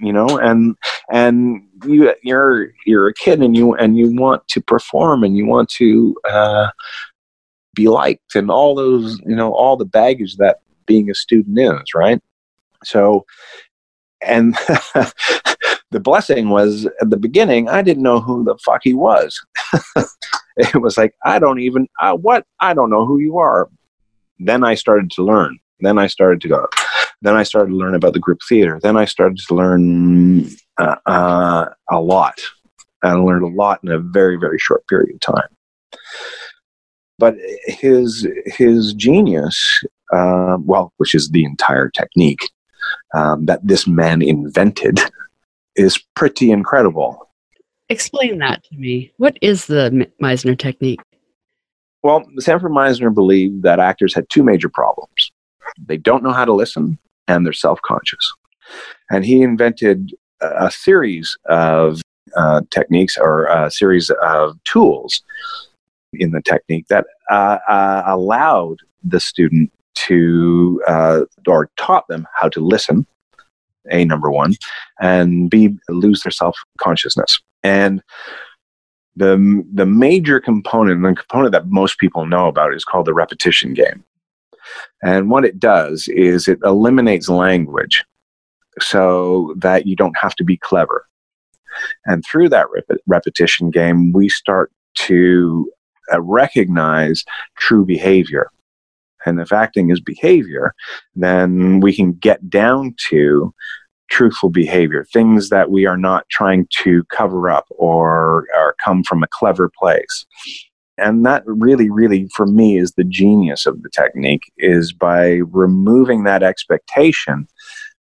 [0.00, 0.76] You know, and
[1.12, 5.44] and you you're you're a kid and you and you want to perform and you
[5.44, 6.70] want to uh,
[7.74, 11.94] be liked and all those you know all the baggage that being a student is
[11.94, 12.20] right.
[12.84, 13.24] So,
[14.22, 14.54] and
[15.90, 19.40] the blessing was at the beginning I didn't know who the fuck he was.
[20.56, 23.68] it was like I don't even uh, what I don't know who you are
[24.40, 25.58] then I started to learn.
[25.80, 26.66] Then I started to go.
[27.22, 28.80] Then I started to learn about the group theater.
[28.82, 30.46] Then I started to learn
[30.78, 32.40] uh, uh, a lot.
[33.02, 35.48] I learned a lot in a very very short period of time.
[37.18, 42.50] But his his genius, uh, well, which is the entire technique
[43.14, 45.00] um, that this man invented,
[45.76, 47.28] is pretty incredible.
[47.88, 49.12] Explain that to me.
[49.16, 51.00] What is the Meisner technique?
[52.02, 55.32] Well, Sanford Meisner believed that actors had two major problems
[55.86, 58.32] they don't know how to listen, and they're self conscious.
[59.10, 62.00] And he invented a series of
[62.36, 65.22] uh, techniques or a series of tools
[66.12, 72.48] in the technique that uh, uh, allowed the student to, uh, or taught them how
[72.48, 73.06] to listen,
[73.90, 74.54] A, number one,
[75.00, 77.40] and B, lose their self consciousness.
[77.62, 78.02] And
[79.16, 83.74] the the major component, the component that most people know about, is called the repetition
[83.74, 84.04] game.
[85.02, 88.04] And what it does is it eliminates language
[88.80, 91.06] so that you don't have to be clever.
[92.06, 95.70] And through that rep- repetition game, we start to
[96.12, 97.24] uh, recognize
[97.56, 98.50] true behavior.
[99.26, 100.74] And if acting is behavior,
[101.14, 103.52] then we can get down to
[104.10, 109.22] truthful behavior, things that we are not trying to cover up or, or come from
[109.22, 110.26] a clever place.
[110.98, 116.24] And that really, really, for me, is the genius of the technique, is by removing
[116.24, 117.46] that expectation,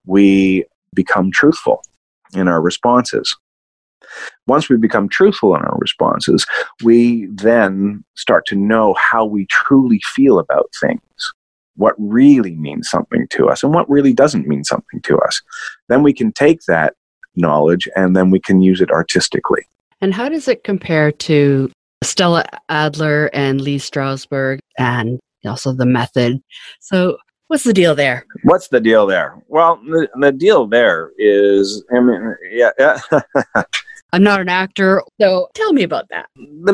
[0.07, 1.83] we become truthful
[2.35, 3.37] in our responses.
[4.47, 6.47] Once we become truthful in our responses,
[6.83, 11.33] we then start to know how we truly feel about things
[11.79, 15.40] what really means something to us and what really doesn't mean something to us.
[15.88, 16.94] Then we can take that
[17.37, 19.62] knowledge and then we can use it artistically.
[20.01, 21.71] And how does it compare to
[22.03, 26.40] Stella Adler and Lee Strasberg and also the method?
[26.81, 27.16] So,
[27.47, 28.27] what's the deal there?
[28.42, 29.40] What's the deal there?
[29.49, 32.71] Well, the, the deal there is, I mean, yeah.
[32.79, 32.99] yeah.
[34.12, 36.27] I'm not an actor, so tell me about that.
[36.37, 36.73] The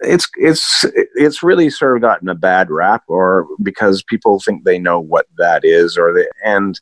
[0.00, 4.78] it's it's it's really sort of gotten a bad rap, or because people think they
[4.78, 6.78] know what that is, or they and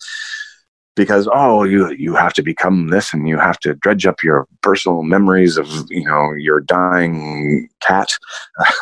[0.98, 4.46] because oh you you have to become this and you have to dredge up your
[4.62, 8.08] personal memories of you know your dying cat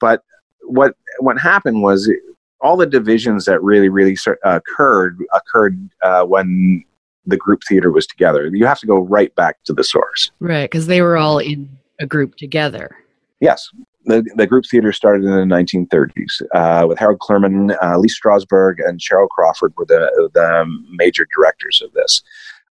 [0.00, 0.24] but
[0.62, 2.12] what what happened was
[2.60, 6.84] all the divisions that really really occurred occurred uh, when
[7.26, 8.50] the group theater was together.
[8.52, 10.30] You have to go right back to the source.
[10.40, 11.68] Right, because they were all in
[12.00, 12.96] a group together.
[13.40, 13.68] Yes.
[14.04, 18.76] The, the group theater started in the 1930s uh, with Harold Clurman, uh, Lee Strasberg,
[18.78, 22.22] and Cheryl Crawford were the, the major directors of this.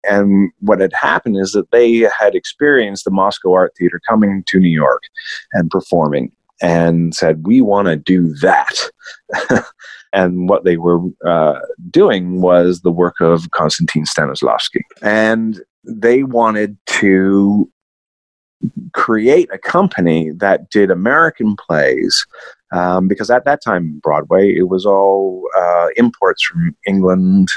[0.08, 4.58] And what had happened is that they had experienced the Moscow Art Theater coming to
[4.58, 5.02] New York
[5.52, 8.90] and performing and said, We want to do that.
[10.12, 14.80] And what they were uh, doing was the work of Konstantin Stanislavski.
[15.02, 17.70] And they wanted to
[18.92, 22.26] create a company that did American plays.
[22.72, 27.48] Um, because at that time, Broadway, it was all uh, imports from England,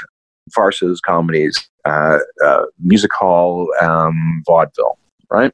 [0.54, 4.98] farces, comedies, uh, uh, music hall, um, vaudeville,
[5.32, 5.52] right?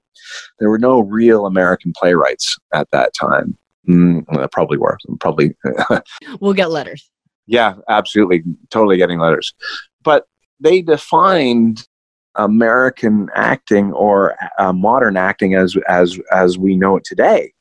[0.59, 3.57] There were no real American playwrights at that time.
[3.89, 4.99] Mm, probably were.
[5.21, 5.57] Probably.
[6.41, 7.09] we'll get letters.
[7.47, 8.43] Yeah, absolutely.
[8.71, 9.55] Totally getting letters.
[10.03, 10.27] But
[10.61, 11.87] they defined
[12.35, 17.53] American acting or uh, modern acting as as as we know it today.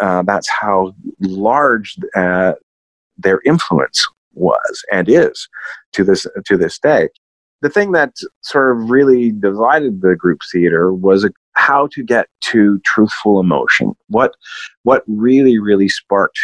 [0.00, 2.52] Uh, that's how large uh,
[3.16, 5.48] their influence was and is
[5.92, 7.08] to this to this day.
[7.62, 12.80] The thing that sort of really divided the group theater was how to get to
[12.84, 13.94] truthful emotion.
[14.08, 14.34] What
[14.82, 16.38] what really really sparked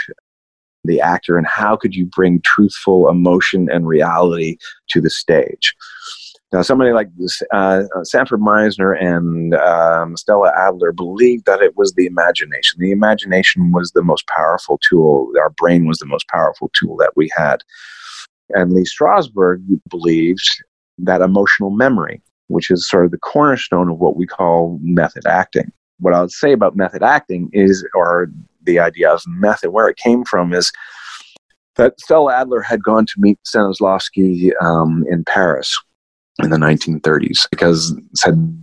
[0.85, 4.57] the actor, and how could you bring truthful emotion and reality
[4.91, 5.75] to the stage?
[6.51, 7.09] Now, somebody like
[7.53, 12.81] uh, Sanford Meisner and um, Stella Adler believed that it was the imagination.
[12.81, 15.31] The imagination was the most powerful tool.
[15.39, 17.63] Our brain was the most powerful tool that we had.
[18.51, 20.65] And Lee Strasberg believed
[20.99, 25.73] that emotional memory, which is sort of the cornerstone of what we call method acting.
[26.01, 28.31] What I would say about method acting is, or
[28.63, 30.71] the idea of method, where it came from is
[31.77, 35.79] that Stella Adler had gone to meet Stanislavski um, in Paris
[36.43, 38.57] in the 1930s because said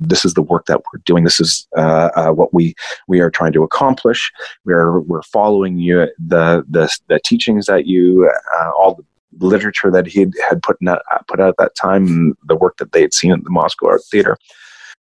[0.00, 1.24] this is the work that we're doing.
[1.24, 2.74] This is uh, uh, what we
[3.08, 4.30] we are trying to accomplish.
[4.64, 9.04] We're we're following you the the, the teachings that you uh, all the
[9.38, 13.02] literature that he had put out, put out at that time, the work that they
[13.02, 14.36] had seen at the Moscow Art Theater,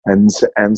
[0.06, 0.76] and and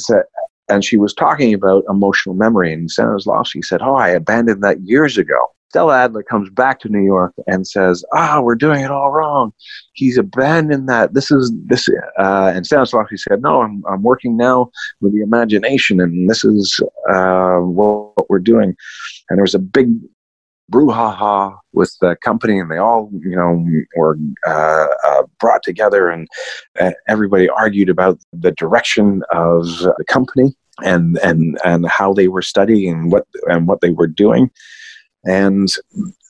[0.68, 2.72] and she was talking about emotional memory.
[2.72, 7.02] And Stanislavski said, "Oh, I abandoned that years ago." Stella Adler comes back to New
[7.02, 9.52] York and says, "Ah, we're doing it all wrong.
[9.94, 11.14] He's abandoned that.
[11.14, 16.00] This is this." Uh, and Stanislavski said, "No, I'm I'm working now with the imagination,
[16.00, 16.80] and this is
[17.10, 18.76] uh, what, what we're doing."
[19.28, 19.90] And there was a big
[20.70, 23.64] brouhaha with the company, and they all, you know,
[23.96, 26.28] were uh, uh, brought together, and
[27.08, 32.92] everybody argued about the direction of the company and and and how they were studying
[32.92, 34.50] and what and what they were doing.
[35.26, 35.68] And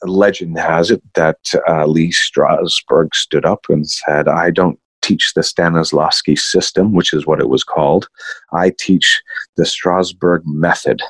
[0.03, 5.41] legend has it that uh, Lee Strasberg stood up and said, I don't teach the
[5.41, 8.07] Stanislavski system, which is what it was called.
[8.53, 9.21] I teach
[9.57, 11.01] the Strasberg method.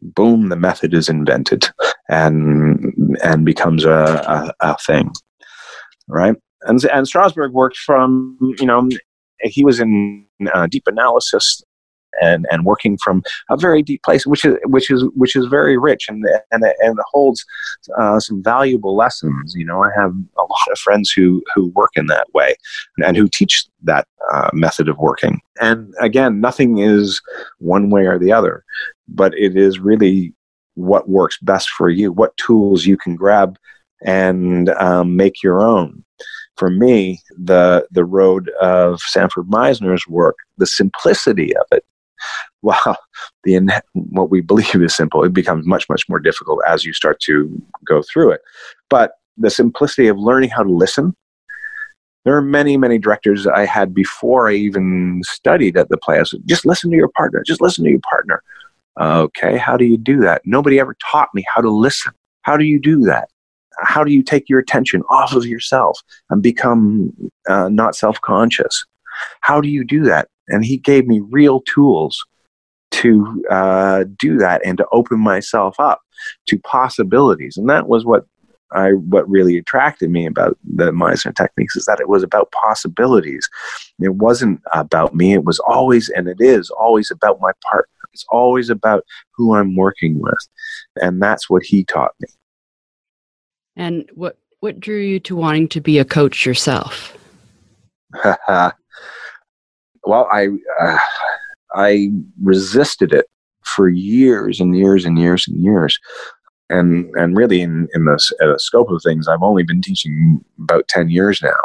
[0.00, 1.68] Boom, the method is invented
[2.12, 5.10] and and becomes a, a, a thing.
[6.08, 6.36] Right?
[6.62, 8.88] And, and Strasberg worked from, you know,
[9.40, 11.62] he was in uh, deep analysis
[12.20, 15.78] and and working from a very deep place, which is which is which is very
[15.78, 17.44] rich and and and holds
[17.98, 19.54] uh, some valuable lessons.
[19.56, 22.54] You know, I have a lot of friends who who work in that way
[22.98, 25.40] and who teach that uh, method of working.
[25.60, 27.20] And again, nothing is
[27.58, 28.62] one way or the other,
[29.08, 30.34] but it is really
[30.74, 33.58] what works best for you, what tools you can grab
[34.04, 36.04] and um, make your own
[36.56, 41.84] for me, the the road of Sanford Meisner's work, the simplicity of it,
[42.60, 42.96] while
[43.44, 47.20] the what we believe is simple, it becomes much much more difficult as you start
[47.20, 48.42] to go through it.
[48.88, 51.16] But the simplicity of learning how to listen.
[52.24, 56.20] There are many, many directors I had before I even studied at the play.
[56.20, 57.42] I said, just listen to your partner.
[57.44, 58.44] Just listen to your partner.
[59.00, 60.42] Okay, how do you do that?
[60.44, 62.12] Nobody ever taught me how to listen.
[62.42, 63.28] How do you do that?
[63.78, 67.12] How do you take your attention off of yourself and become
[67.48, 68.84] uh, not self conscious?
[69.40, 70.28] How do you do that?
[70.48, 72.24] And he gave me real tools
[72.90, 76.02] to uh, do that and to open myself up
[76.48, 77.56] to possibilities.
[77.56, 78.26] And that was what
[78.72, 83.48] I what really attracted me about the Meisner techniques is that it was about possibilities.
[84.00, 85.32] It wasn't about me.
[85.34, 87.88] It was always and it is always about my partner.
[88.12, 89.04] It's always about
[89.36, 90.48] who I'm working with,
[91.00, 92.28] and that's what he taught me.
[93.76, 97.16] And what what drew you to wanting to be a coach yourself?
[98.24, 98.74] well,
[100.30, 100.48] I
[100.80, 100.98] uh,
[101.74, 102.10] I
[102.42, 103.26] resisted it
[103.64, 105.98] for years and years and years and years.
[106.70, 110.88] And, and really, in, in the, uh, scope of things, I've only been teaching about
[110.88, 111.58] 10 years now.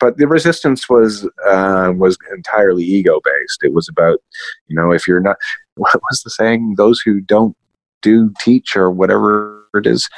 [0.00, 3.62] But the resistance was uh, was entirely ego based.
[3.62, 4.18] It was about,
[4.66, 5.36] you know, if you're not,
[5.76, 6.74] what was the saying?
[6.76, 7.56] Those who don't
[8.02, 10.08] do teach or whatever it is.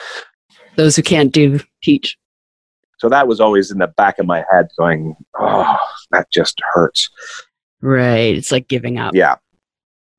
[0.76, 2.16] Those who can't do teach.
[2.98, 5.76] So that was always in the back of my head going, oh,
[6.12, 7.10] that just hurts.
[7.80, 8.36] Right.
[8.36, 9.12] It's like giving up.
[9.14, 9.36] Yeah.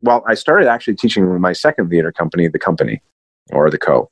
[0.02, 3.02] Well, I started actually teaching with my second theater company, The Company,
[3.52, 4.12] or The Co.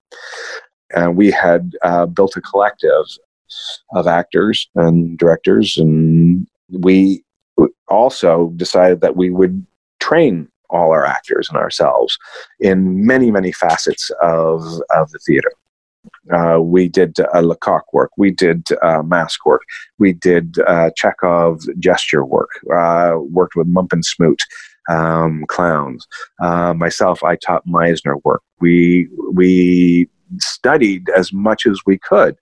[0.96, 3.04] And we had uh, built a collective
[3.94, 7.24] of actors and directors, and we
[7.88, 9.66] also decided that we would
[10.00, 12.18] train all our actors and ourselves
[12.60, 14.64] in many, many facets of,
[14.96, 15.52] of the theater.
[16.34, 18.12] Uh, we did uh, Lecoq work.
[18.18, 19.62] We did uh, mask work.
[20.00, 22.50] We did uh, Chekhov gesture work.
[22.74, 24.42] Uh, worked with Mump and Smoot
[24.90, 26.08] um, clowns.
[26.42, 28.42] Uh, myself, I taught Meisner work.
[28.60, 32.36] We we studied as much as we could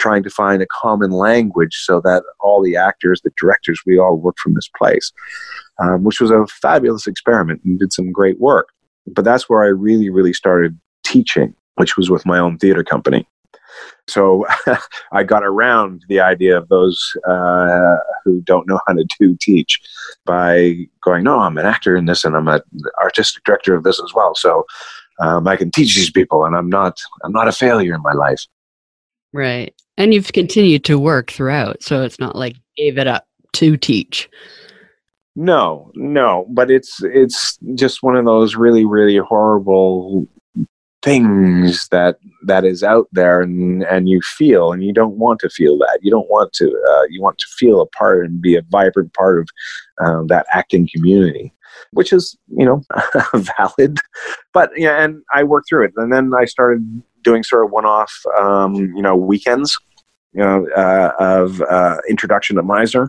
[0.00, 4.16] trying to find a common language so that all the actors, the directors, we all
[4.16, 5.12] work from this place,
[5.78, 8.68] um, which was a fabulous experiment and did some great work.
[9.06, 13.26] But that's where I really, really started teaching, which was with my own theater company.
[14.08, 14.46] So
[15.12, 19.80] I got around the idea of those uh, who don't know how to do teach
[20.24, 22.62] by going, no, I'm an actor in this and I'm an
[23.02, 24.34] artistic director of this as well.
[24.34, 24.64] So
[25.20, 28.12] um, I can teach these people and I'm not, I'm not a failure in my
[28.12, 28.46] life.
[29.32, 29.74] Right.
[30.00, 34.30] And you've continued to work throughout, so it's not like gave it up to teach.
[35.36, 40.26] No, no, but it's it's just one of those really really horrible
[41.02, 45.50] things that that is out there and and you feel and you don't want to
[45.50, 45.98] feel that.
[46.00, 49.12] You don't want to uh, you want to feel a part and be a vibrant
[49.12, 49.48] part of
[50.00, 51.52] um, that acting community
[51.92, 52.82] which is you know
[53.34, 53.98] valid.
[54.54, 58.12] But yeah and i worked through it and then i started doing sort of one-off
[58.38, 59.78] um, you know weekends
[60.32, 63.08] you know, uh, of uh, introduction to Meisner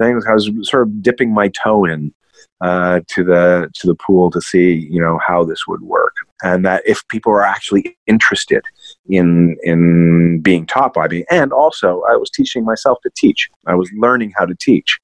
[0.00, 0.24] things.
[0.26, 2.12] I was sort of dipping my toe in
[2.60, 6.64] uh, to the to the pool to see you know how this would work, and
[6.64, 8.64] that if people are actually interested
[9.08, 13.48] in in being taught by me, and also I was teaching myself to teach.
[13.66, 14.98] I was learning how to teach.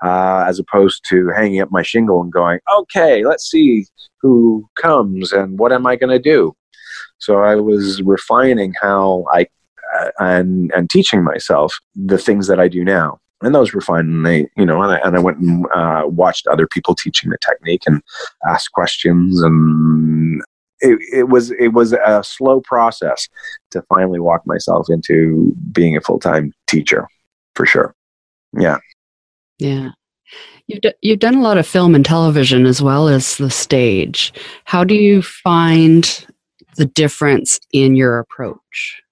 [0.00, 3.84] Uh, as opposed to hanging up my shingle and going, okay, let's see
[4.22, 6.54] who comes and what am I going to do.
[7.18, 9.48] So I was refining how I
[10.18, 13.18] and and teaching myself the things that I do now.
[13.40, 14.00] And those were fun.
[14.00, 17.30] And they, you know, and I, and I went and uh, watched other people teaching
[17.30, 18.02] the technique and
[18.48, 19.40] asked questions.
[19.42, 20.42] And
[20.80, 23.28] it, it was it was a slow process
[23.70, 27.06] to finally walk myself into being a full time teacher,
[27.54, 27.94] for sure.
[28.58, 28.78] Yeah.
[29.58, 29.90] Yeah.
[30.66, 34.32] You've, d- you've done a lot of film and television as well as the stage.
[34.64, 36.26] How do you find
[36.76, 39.02] the difference in your approach?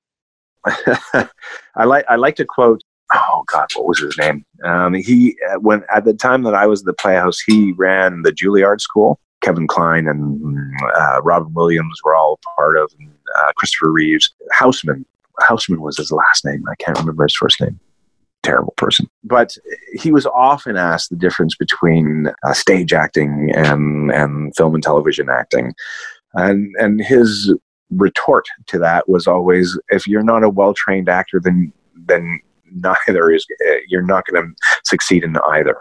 [1.77, 2.83] I like I like to quote.
[3.15, 4.45] Oh God, what was his name?
[4.65, 8.23] Um, he uh, when at the time that I was at the Playhouse, he ran
[8.23, 9.21] the Juilliard School.
[9.43, 14.35] Kevin Kline and uh, Robin Williams were all part of, and, uh, Christopher Reeves.
[14.51, 15.05] Houseman,
[15.41, 16.65] Houseman was his last name.
[16.69, 17.79] I can't remember his first name.
[18.43, 19.57] Terrible person, but
[19.93, 25.29] he was often asked the difference between uh, stage acting and and film and television
[25.29, 25.75] acting,
[26.35, 27.53] and and his
[27.91, 32.41] retort to that was always if you're not a well-trained actor then then
[32.73, 35.79] neither is eh, you're not going to succeed in either.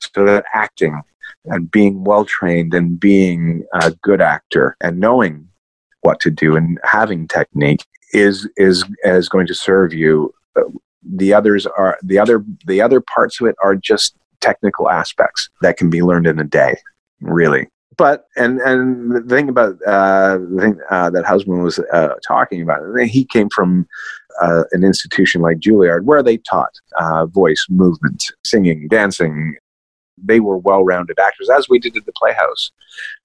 [0.00, 1.00] So that acting
[1.46, 5.48] and being well trained and being a good actor and knowing
[6.00, 10.32] what to do and having technique is is is going to serve you.
[11.08, 15.76] The others are the other the other parts of it are just technical aspects that
[15.76, 16.76] can be learned in a day
[17.20, 22.14] really but and and the thing about uh, the thing uh, that Houseman was uh,
[22.26, 23.86] talking about, he came from
[24.40, 29.56] uh, an institution like Juilliard where they taught uh, voice, movement, singing, dancing.
[30.22, 32.72] They were well-rounded actors, as we did at the Playhouse,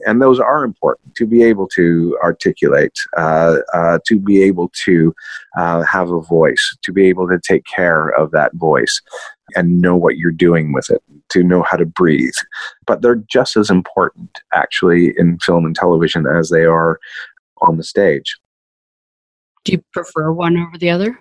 [0.06, 3.60] and those are important to be able to articulate, uh,
[4.06, 5.14] to be able to
[5.56, 9.02] have a voice, to be able to take care of that voice,
[9.56, 12.34] and know what you're doing with it to know how to breathe.
[12.86, 17.00] But they're just as important, actually, in film and television as they are
[17.62, 18.38] on the stage.
[19.64, 21.20] Do you prefer one over the other?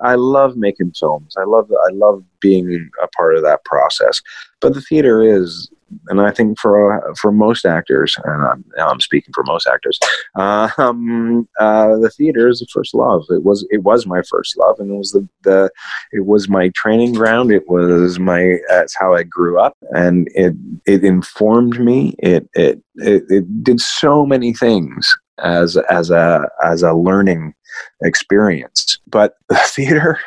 [0.00, 1.34] I love making films.
[1.36, 4.20] I love I love being a part of that process.
[4.60, 5.70] But the theater is
[6.08, 9.98] and I think for uh, for most actors, and I'm, I'm speaking for most actors,
[10.34, 13.24] um, uh, the theater is the first love.
[13.30, 15.70] It was it was my first love, and it was the, the
[16.12, 17.52] it was my training ground.
[17.52, 20.54] It was my that's how I grew up, and it
[20.86, 22.14] it informed me.
[22.18, 27.54] It it it, it did so many things as as a as a learning
[28.02, 28.98] experience.
[29.06, 30.20] But the theater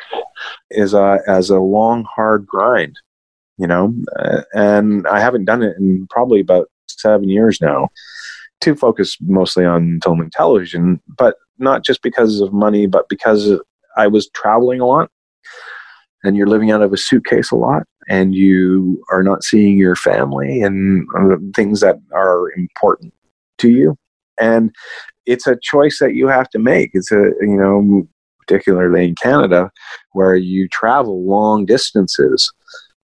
[0.70, 2.96] is a as a long hard grind
[3.60, 7.90] you know, uh, and I haven't done it in probably about seven years now
[8.62, 13.60] to focus mostly on film and television, but not just because of money, but because
[13.98, 15.10] I was traveling a lot
[16.24, 19.94] and you're living out of a suitcase a lot and you are not seeing your
[19.94, 21.06] family and
[21.54, 23.12] things that are important
[23.58, 23.94] to you.
[24.40, 24.74] And
[25.26, 26.90] it's a choice that you have to make.
[26.94, 28.08] It's a, you know,
[28.40, 29.70] particularly in Canada,
[30.12, 32.52] where you travel long distances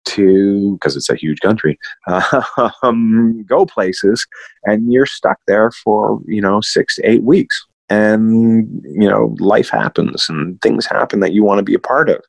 [0.06, 1.78] to because it's a huge country
[2.82, 4.24] um, go places
[4.64, 7.66] and you're stuck there for you know six to eight weeks.
[7.88, 12.08] And you know life happens and things happen that you want to be a part
[12.08, 12.20] of.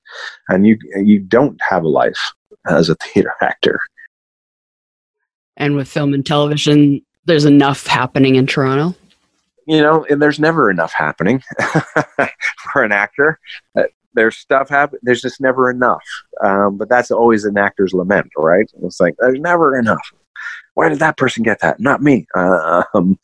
[0.49, 2.19] And you you don't have a life
[2.67, 3.79] as a theater actor.
[5.55, 8.97] And with film and television there's enough happening in toronto?
[9.67, 11.43] You know and there's never enough happening
[12.71, 13.39] for an actor.
[13.77, 16.03] Uh, there's stuff happen there's just never enough.
[16.43, 18.69] Um, but that's always an actor's lament right?
[18.83, 20.11] It's like there's never enough.
[20.73, 21.79] Why did that person get that?
[21.79, 22.25] Not me.
[22.93, 23.19] Um,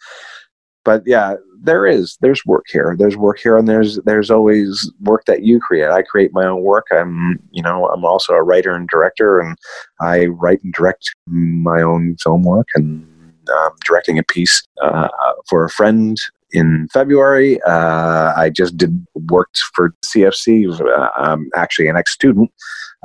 [0.86, 2.94] but yeah there is there's work here.
[3.00, 5.90] There's work here and there's there's always work that you create.
[5.90, 6.88] I create my own work.
[6.92, 9.56] I'm you know i'm also a writer and director and
[10.02, 13.08] i write and direct my own film work and
[13.50, 15.10] um, directing a piece uh,
[15.50, 16.18] for a friend
[16.52, 17.62] in February.
[17.64, 20.80] Uh, I just did worked for CFC.
[20.80, 22.52] Uh, um, actually, an ex-student.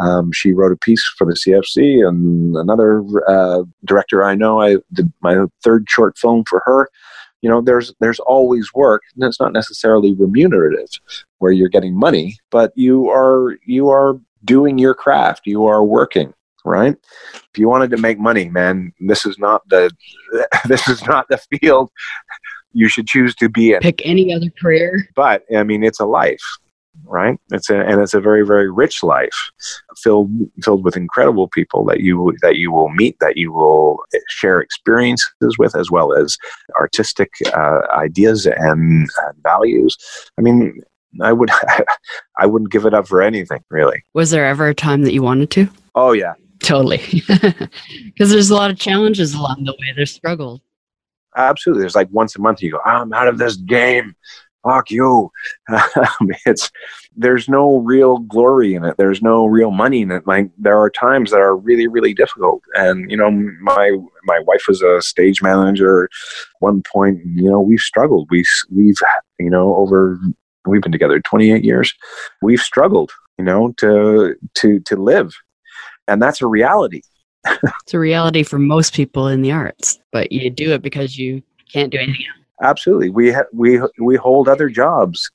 [0.00, 4.60] Um, she wrote a piece for the CFC, and another uh, director I know.
[4.60, 6.88] I did my third short film for her
[7.40, 10.88] you know there's there's always work and it's not necessarily remunerative
[11.38, 16.32] where you're getting money but you are you are doing your craft you are working
[16.68, 16.96] right
[17.34, 19.90] if you wanted to make money man this is not the
[20.68, 21.90] this is not the field
[22.72, 26.06] you should choose to be in pick any other career but i mean it's a
[26.06, 26.42] life
[27.04, 27.38] right?
[27.52, 29.50] It's a, and it's a very very rich life,
[29.96, 30.30] filled
[30.62, 33.98] filled with incredible people that you that you will meet, that you will
[34.28, 36.36] share experiences with, as well as
[36.78, 39.96] artistic uh, ideas and, and values.
[40.38, 40.80] I mean,
[41.20, 41.50] I would
[42.38, 44.02] I wouldn't give it up for anything, really.
[44.14, 45.68] Was there ever a time that you wanted to?
[45.94, 46.34] Oh yeah,
[46.68, 47.22] totally.
[48.04, 49.92] Because there's a lot of challenges along the way.
[49.94, 50.60] There's struggles.
[51.36, 51.82] Absolutely.
[51.82, 54.16] There's like once a month you go, I'm out of this game
[54.64, 55.30] fuck you.
[55.70, 56.70] Um, it's
[57.16, 58.96] there's no real glory in it.
[58.96, 60.26] There's no real money in it.
[60.26, 62.62] Like there are times that are really, really difficult.
[62.74, 66.04] And you know, my my wife was a stage manager.
[66.04, 66.10] At
[66.60, 68.28] one point, you know, we've struggled.
[68.30, 68.96] We we've
[69.38, 70.18] you know over
[70.66, 71.92] we've been together 28 years.
[72.40, 75.34] We've struggled, you know, to to to live,
[76.08, 77.02] and that's a reality.
[77.46, 81.42] it's a reality for most people in the arts, but you do it because you
[81.72, 82.38] can't do anything else.
[82.60, 83.10] Absolutely.
[83.10, 85.30] We ha- we we hold other jobs.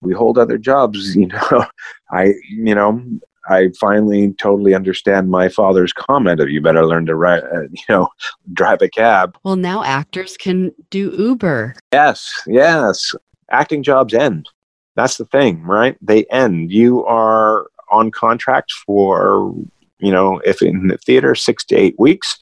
[0.00, 1.66] We hold other jobs you know.
[2.10, 3.02] I you know
[3.48, 7.84] i finally totally understand my father's comment of you better learn to ride, uh, you
[7.88, 8.08] know
[8.52, 9.36] drive a cab.
[9.44, 11.74] Well now actors can do uber.
[11.92, 13.14] Yes yes.
[13.50, 14.48] Acting jobs end.
[14.94, 15.96] That's the thing right?
[16.00, 16.72] They end.
[16.72, 19.54] You are on contract for
[20.00, 22.38] you know if in the theater six to eight weeks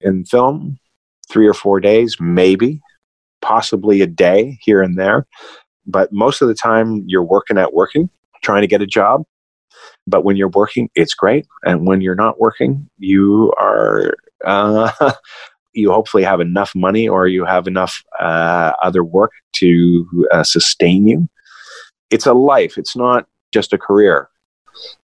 [0.00, 0.78] in film
[1.30, 2.80] three or four days maybe
[3.40, 5.26] possibly a day here and there.
[5.86, 8.10] But most of the time, you're working at working,
[8.42, 9.24] trying to get a job.
[10.06, 11.46] But when you're working, it's great.
[11.64, 14.14] And when you're not working, you are,
[14.44, 15.12] uh,
[15.72, 21.06] you hopefully have enough money or you have enough uh, other work to uh, sustain
[21.06, 21.28] you.
[22.10, 24.28] It's a life, it's not just a career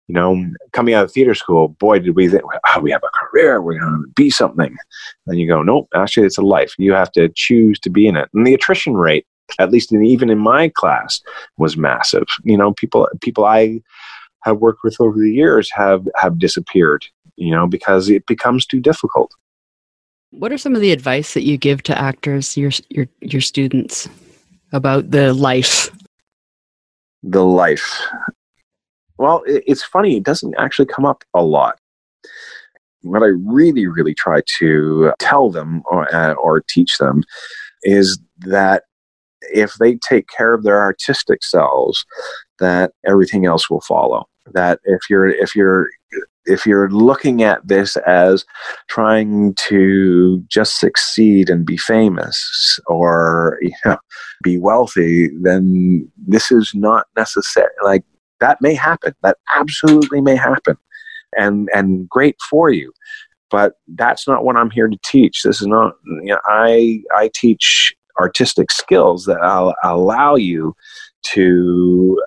[0.07, 3.17] you know, coming out of theater school, boy, did we think, oh, we have a
[3.17, 4.75] career, we're going to be something.
[5.25, 6.73] Then you go, nope, actually, it's a life.
[6.77, 8.29] You have to choose to be in it.
[8.33, 9.25] And the attrition rate,
[9.59, 11.21] at least in, even in my class,
[11.57, 12.25] was massive.
[12.43, 13.81] You know, people people I
[14.43, 17.05] have worked with over the years have have disappeared.
[17.35, 19.33] You know, because it becomes too difficult.
[20.29, 24.09] What are some of the advice that you give to actors, your your your students,
[24.71, 25.89] about the life?
[27.23, 28.01] The life
[29.17, 31.79] well, it's funny, it doesn't actually come up a lot.
[33.01, 37.23] What I really, really try to tell them or, uh, or teach them
[37.83, 38.83] is that
[39.53, 42.05] if they take care of their artistic selves,
[42.59, 44.25] that everything else will follow.
[44.53, 45.89] That if you're if you're
[46.45, 48.45] if you're looking at this as
[48.89, 53.97] trying to just succeed and be famous or you know
[54.43, 58.03] be wealthy then this is not necessary like
[58.43, 59.13] that may happen.
[59.23, 60.77] That absolutely may happen.
[61.37, 62.91] And and great for you.
[63.49, 65.43] But that's not what I'm here to teach.
[65.43, 70.75] This is not you know, I I teach artistic skills that I'll allow you
[71.33, 72.21] to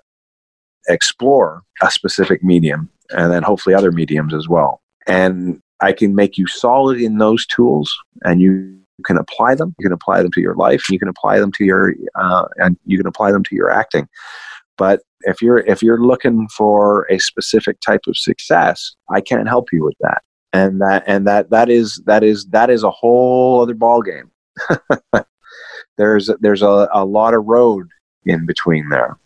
[0.89, 4.81] explore a specific medium and then hopefully other mediums as well.
[5.07, 7.95] And I can make you solid in those tools
[8.25, 9.75] and you can apply them.
[9.79, 10.89] You can apply them to your life.
[10.89, 14.09] You can apply them to your uh, and you can apply them to your acting.
[14.79, 19.69] But if you're if you're looking for a specific type of success, I can't help
[19.73, 20.23] you with that.
[20.53, 24.31] And that and that that is that is that is a whole other ball game.
[25.99, 27.89] there's there's a, a lot of road
[28.25, 29.19] in between there.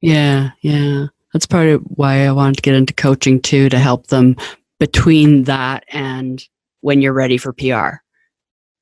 [0.00, 1.06] Yeah, yeah.
[1.32, 4.36] That's part of why I wanted to get into coaching too, to help them
[4.80, 6.44] between that and
[6.80, 7.64] when you're ready for PR.
[7.64, 8.00] A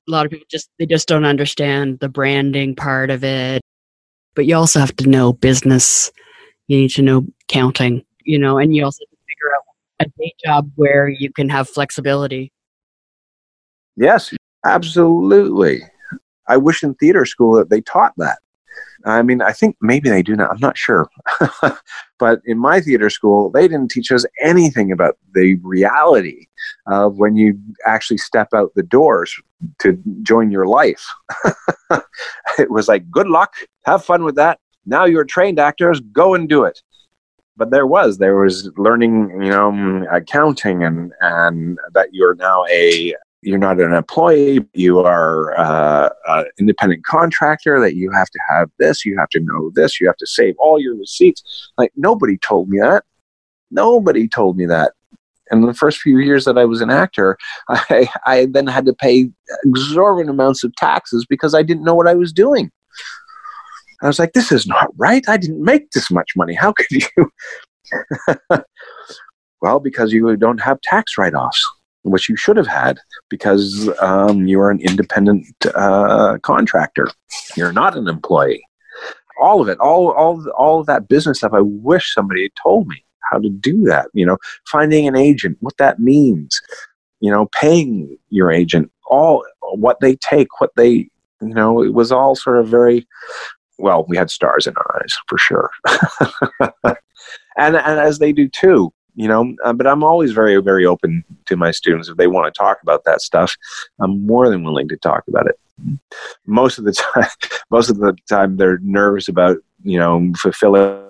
[0.08, 3.60] lot of people just they just don't understand the branding part of it.
[4.34, 6.10] But you also have to know business.
[6.68, 9.62] You need to know counting, you know, and you also have to figure out
[10.00, 12.52] a day job where you can have flexibility.
[13.96, 14.32] Yes,
[14.64, 15.82] absolutely.
[16.46, 18.38] I wish in theater school that they taught that.
[19.04, 20.48] I mean, I think maybe they do now.
[20.48, 21.08] I'm not sure.
[22.18, 26.46] but in my theater school, they didn't teach us anything about the reality
[26.86, 29.34] of when you actually step out the doors
[29.78, 31.06] to join your life.
[32.58, 33.54] it was like, good luck,
[33.84, 34.58] have fun with that.
[34.86, 36.82] Now you're trained actors, go and do it.
[37.56, 42.64] But there was, there was learning, you know, mm, accounting and, and that you're now
[42.70, 48.38] a you're not an employee you are uh, an independent contractor that you have to
[48.48, 51.42] have this you have to know this you have to save all your receipts.
[51.78, 53.04] Like nobody told me that.
[53.70, 54.92] Nobody told me that.
[55.50, 57.38] And the first few years that i was an actor
[57.68, 59.30] i, I then had to pay
[59.64, 62.70] exorbitant amounts of taxes because i didn't know what i was doing.
[64.02, 65.24] I was like this is not right.
[65.28, 66.54] I didn't make this much money.
[66.54, 67.30] How could you?
[69.62, 71.70] Well because you don't have tax write-offs
[72.02, 72.98] which you should have had
[73.28, 77.08] because um, you're an independent uh, contractor.
[77.56, 78.64] You're not an employee.
[79.40, 81.52] All of it, all all all of that business stuff.
[81.54, 84.08] I wish somebody had told me how to do that.
[84.12, 84.36] You know,
[84.70, 86.60] finding an agent, what that means.
[87.20, 91.08] You know, paying your agent, all what they take, what they.
[91.42, 93.06] You know, it was all sort of very.
[93.78, 95.70] Well, we had stars in our eyes for sure,
[97.56, 101.24] and and as they do too you know uh, but i'm always very very open
[101.50, 103.54] to my students if they want to talk about that stuff.
[104.00, 105.58] I'm more than willing to talk about it.
[106.46, 107.28] Most of the time
[107.70, 111.04] most of the time they're nervous about you know fulfilling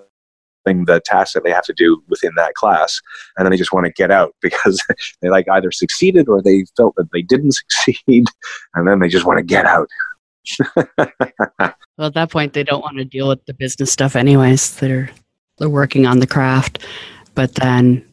[0.64, 3.00] the tasks that they have to do within that class
[3.36, 4.80] and then they just want to get out because
[5.20, 8.26] they like either succeeded or they felt that they didn't succeed
[8.74, 9.88] and then they just want to get out.
[11.98, 14.76] Well at that point they don't want to deal with the business stuff anyways.
[14.76, 15.10] They're
[15.58, 16.78] they're working on the craft
[17.34, 18.04] but then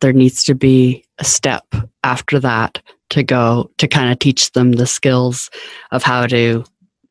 [0.00, 1.64] there needs to be a step
[2.04, 5.50] after that to go to kind of teach them the skills
[5.90, 6.64] of how to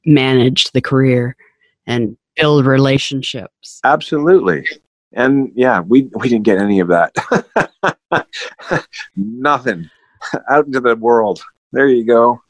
[0.05, 1.36] manage the career
[1.88, 3.80] and build relationships.
[3.84, 4.66] Absolutely.
[5.14, 7.16] And yeah, we, we didn't get any of that.
[9.16, 9.89] Nothing.
[10.49, 11.41] Out into the world.
[11.72, 12.41] There you go.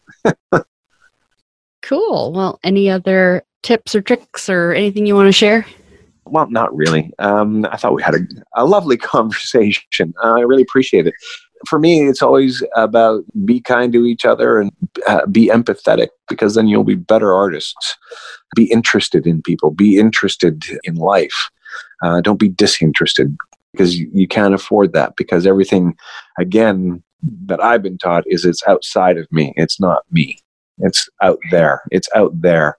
[1.82, 2.32] cool.
[2.32, 5.66] Well, any other tips or tricks or anything you want to share?
[6.32, 7.12] Well, not really.
[7.20, 8.20] Um, I thought we had a,
[8.56, 10.14] a lovely conversation.
[10.24, 11.14] Uh, I really appreciate it.
[11.68, 14.72] For me, it's always about be kind to each other and
[15.06, 17.98] uh, be empathetic because then you'll be better artists.
[18.56, 21.50] Be interested in people, be interested in life.
[22.02, 23.38] Uh, don't be disinterested
[23.72, 25.96] because you, you can't afford that because everything,
[26.40, 27.04] again,
[27.46, 29.54] that I've been taught is it's outside of me.
[29.56, 30.40] It's not me.
[30.80, 31.84] It's out there.
[31.92, 32.78] It's out there.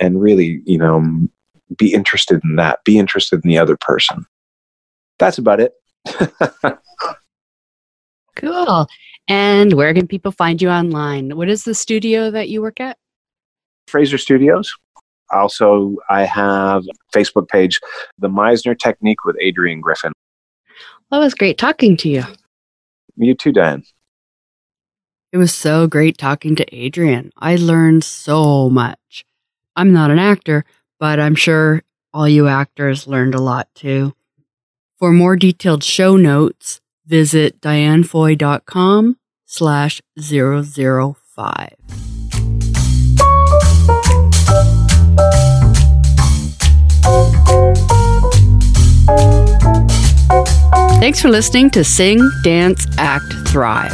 [0.00, 1.28] And really, you know,
[1.76, 2.84] be interested in that.
[2.84, 4.26] Be interested in the other person.
[5.18, 5.72] That's about it.
[8.36, 8.88] cool.
[9.28, 11.36] And where can people find you online?
[11.36, 12.96] What is the studio that you work at?
[13.86, 14.72] Fraser Studios.
[15.30, 17.80] Also, I have Facebook page,
[18.18, 20.12] The Meisner Technique with Adrian Griffin.
[21.10, 22.24] Well, it was great talking to you.
[23.16, 23.84] You too, Diane.
[25.32, 27.32] It was so great talking to Adrian.
[27.38, 29.24] I learned so much.
[29.76, 30.64] I'm not an actor,
[31.02, 31.82] but I'm sure
[32.14, 34.14] all you actors learned a lot too.
[35.00, 41.74] For more detailed show notes, visit dianefoy.com slash 005.
[51.00, 53.90] Thanks for listening to Sing, Dance, Act, Thrive.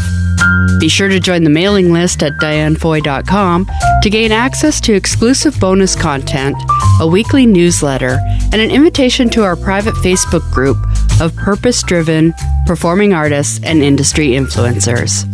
[0.78, 3.66] Be sure to join the mailing list at dianefoy.com
[4.02, 6.56] to gain access to exclusive bonus content,
[7.00, 8.18] a weekly newsletter,
[8.52, 10.76] and an invitation to our private Facebook group
[11.20, 12.32] of purpose driven
[12.66, 15.26] performing artists and industry influencers.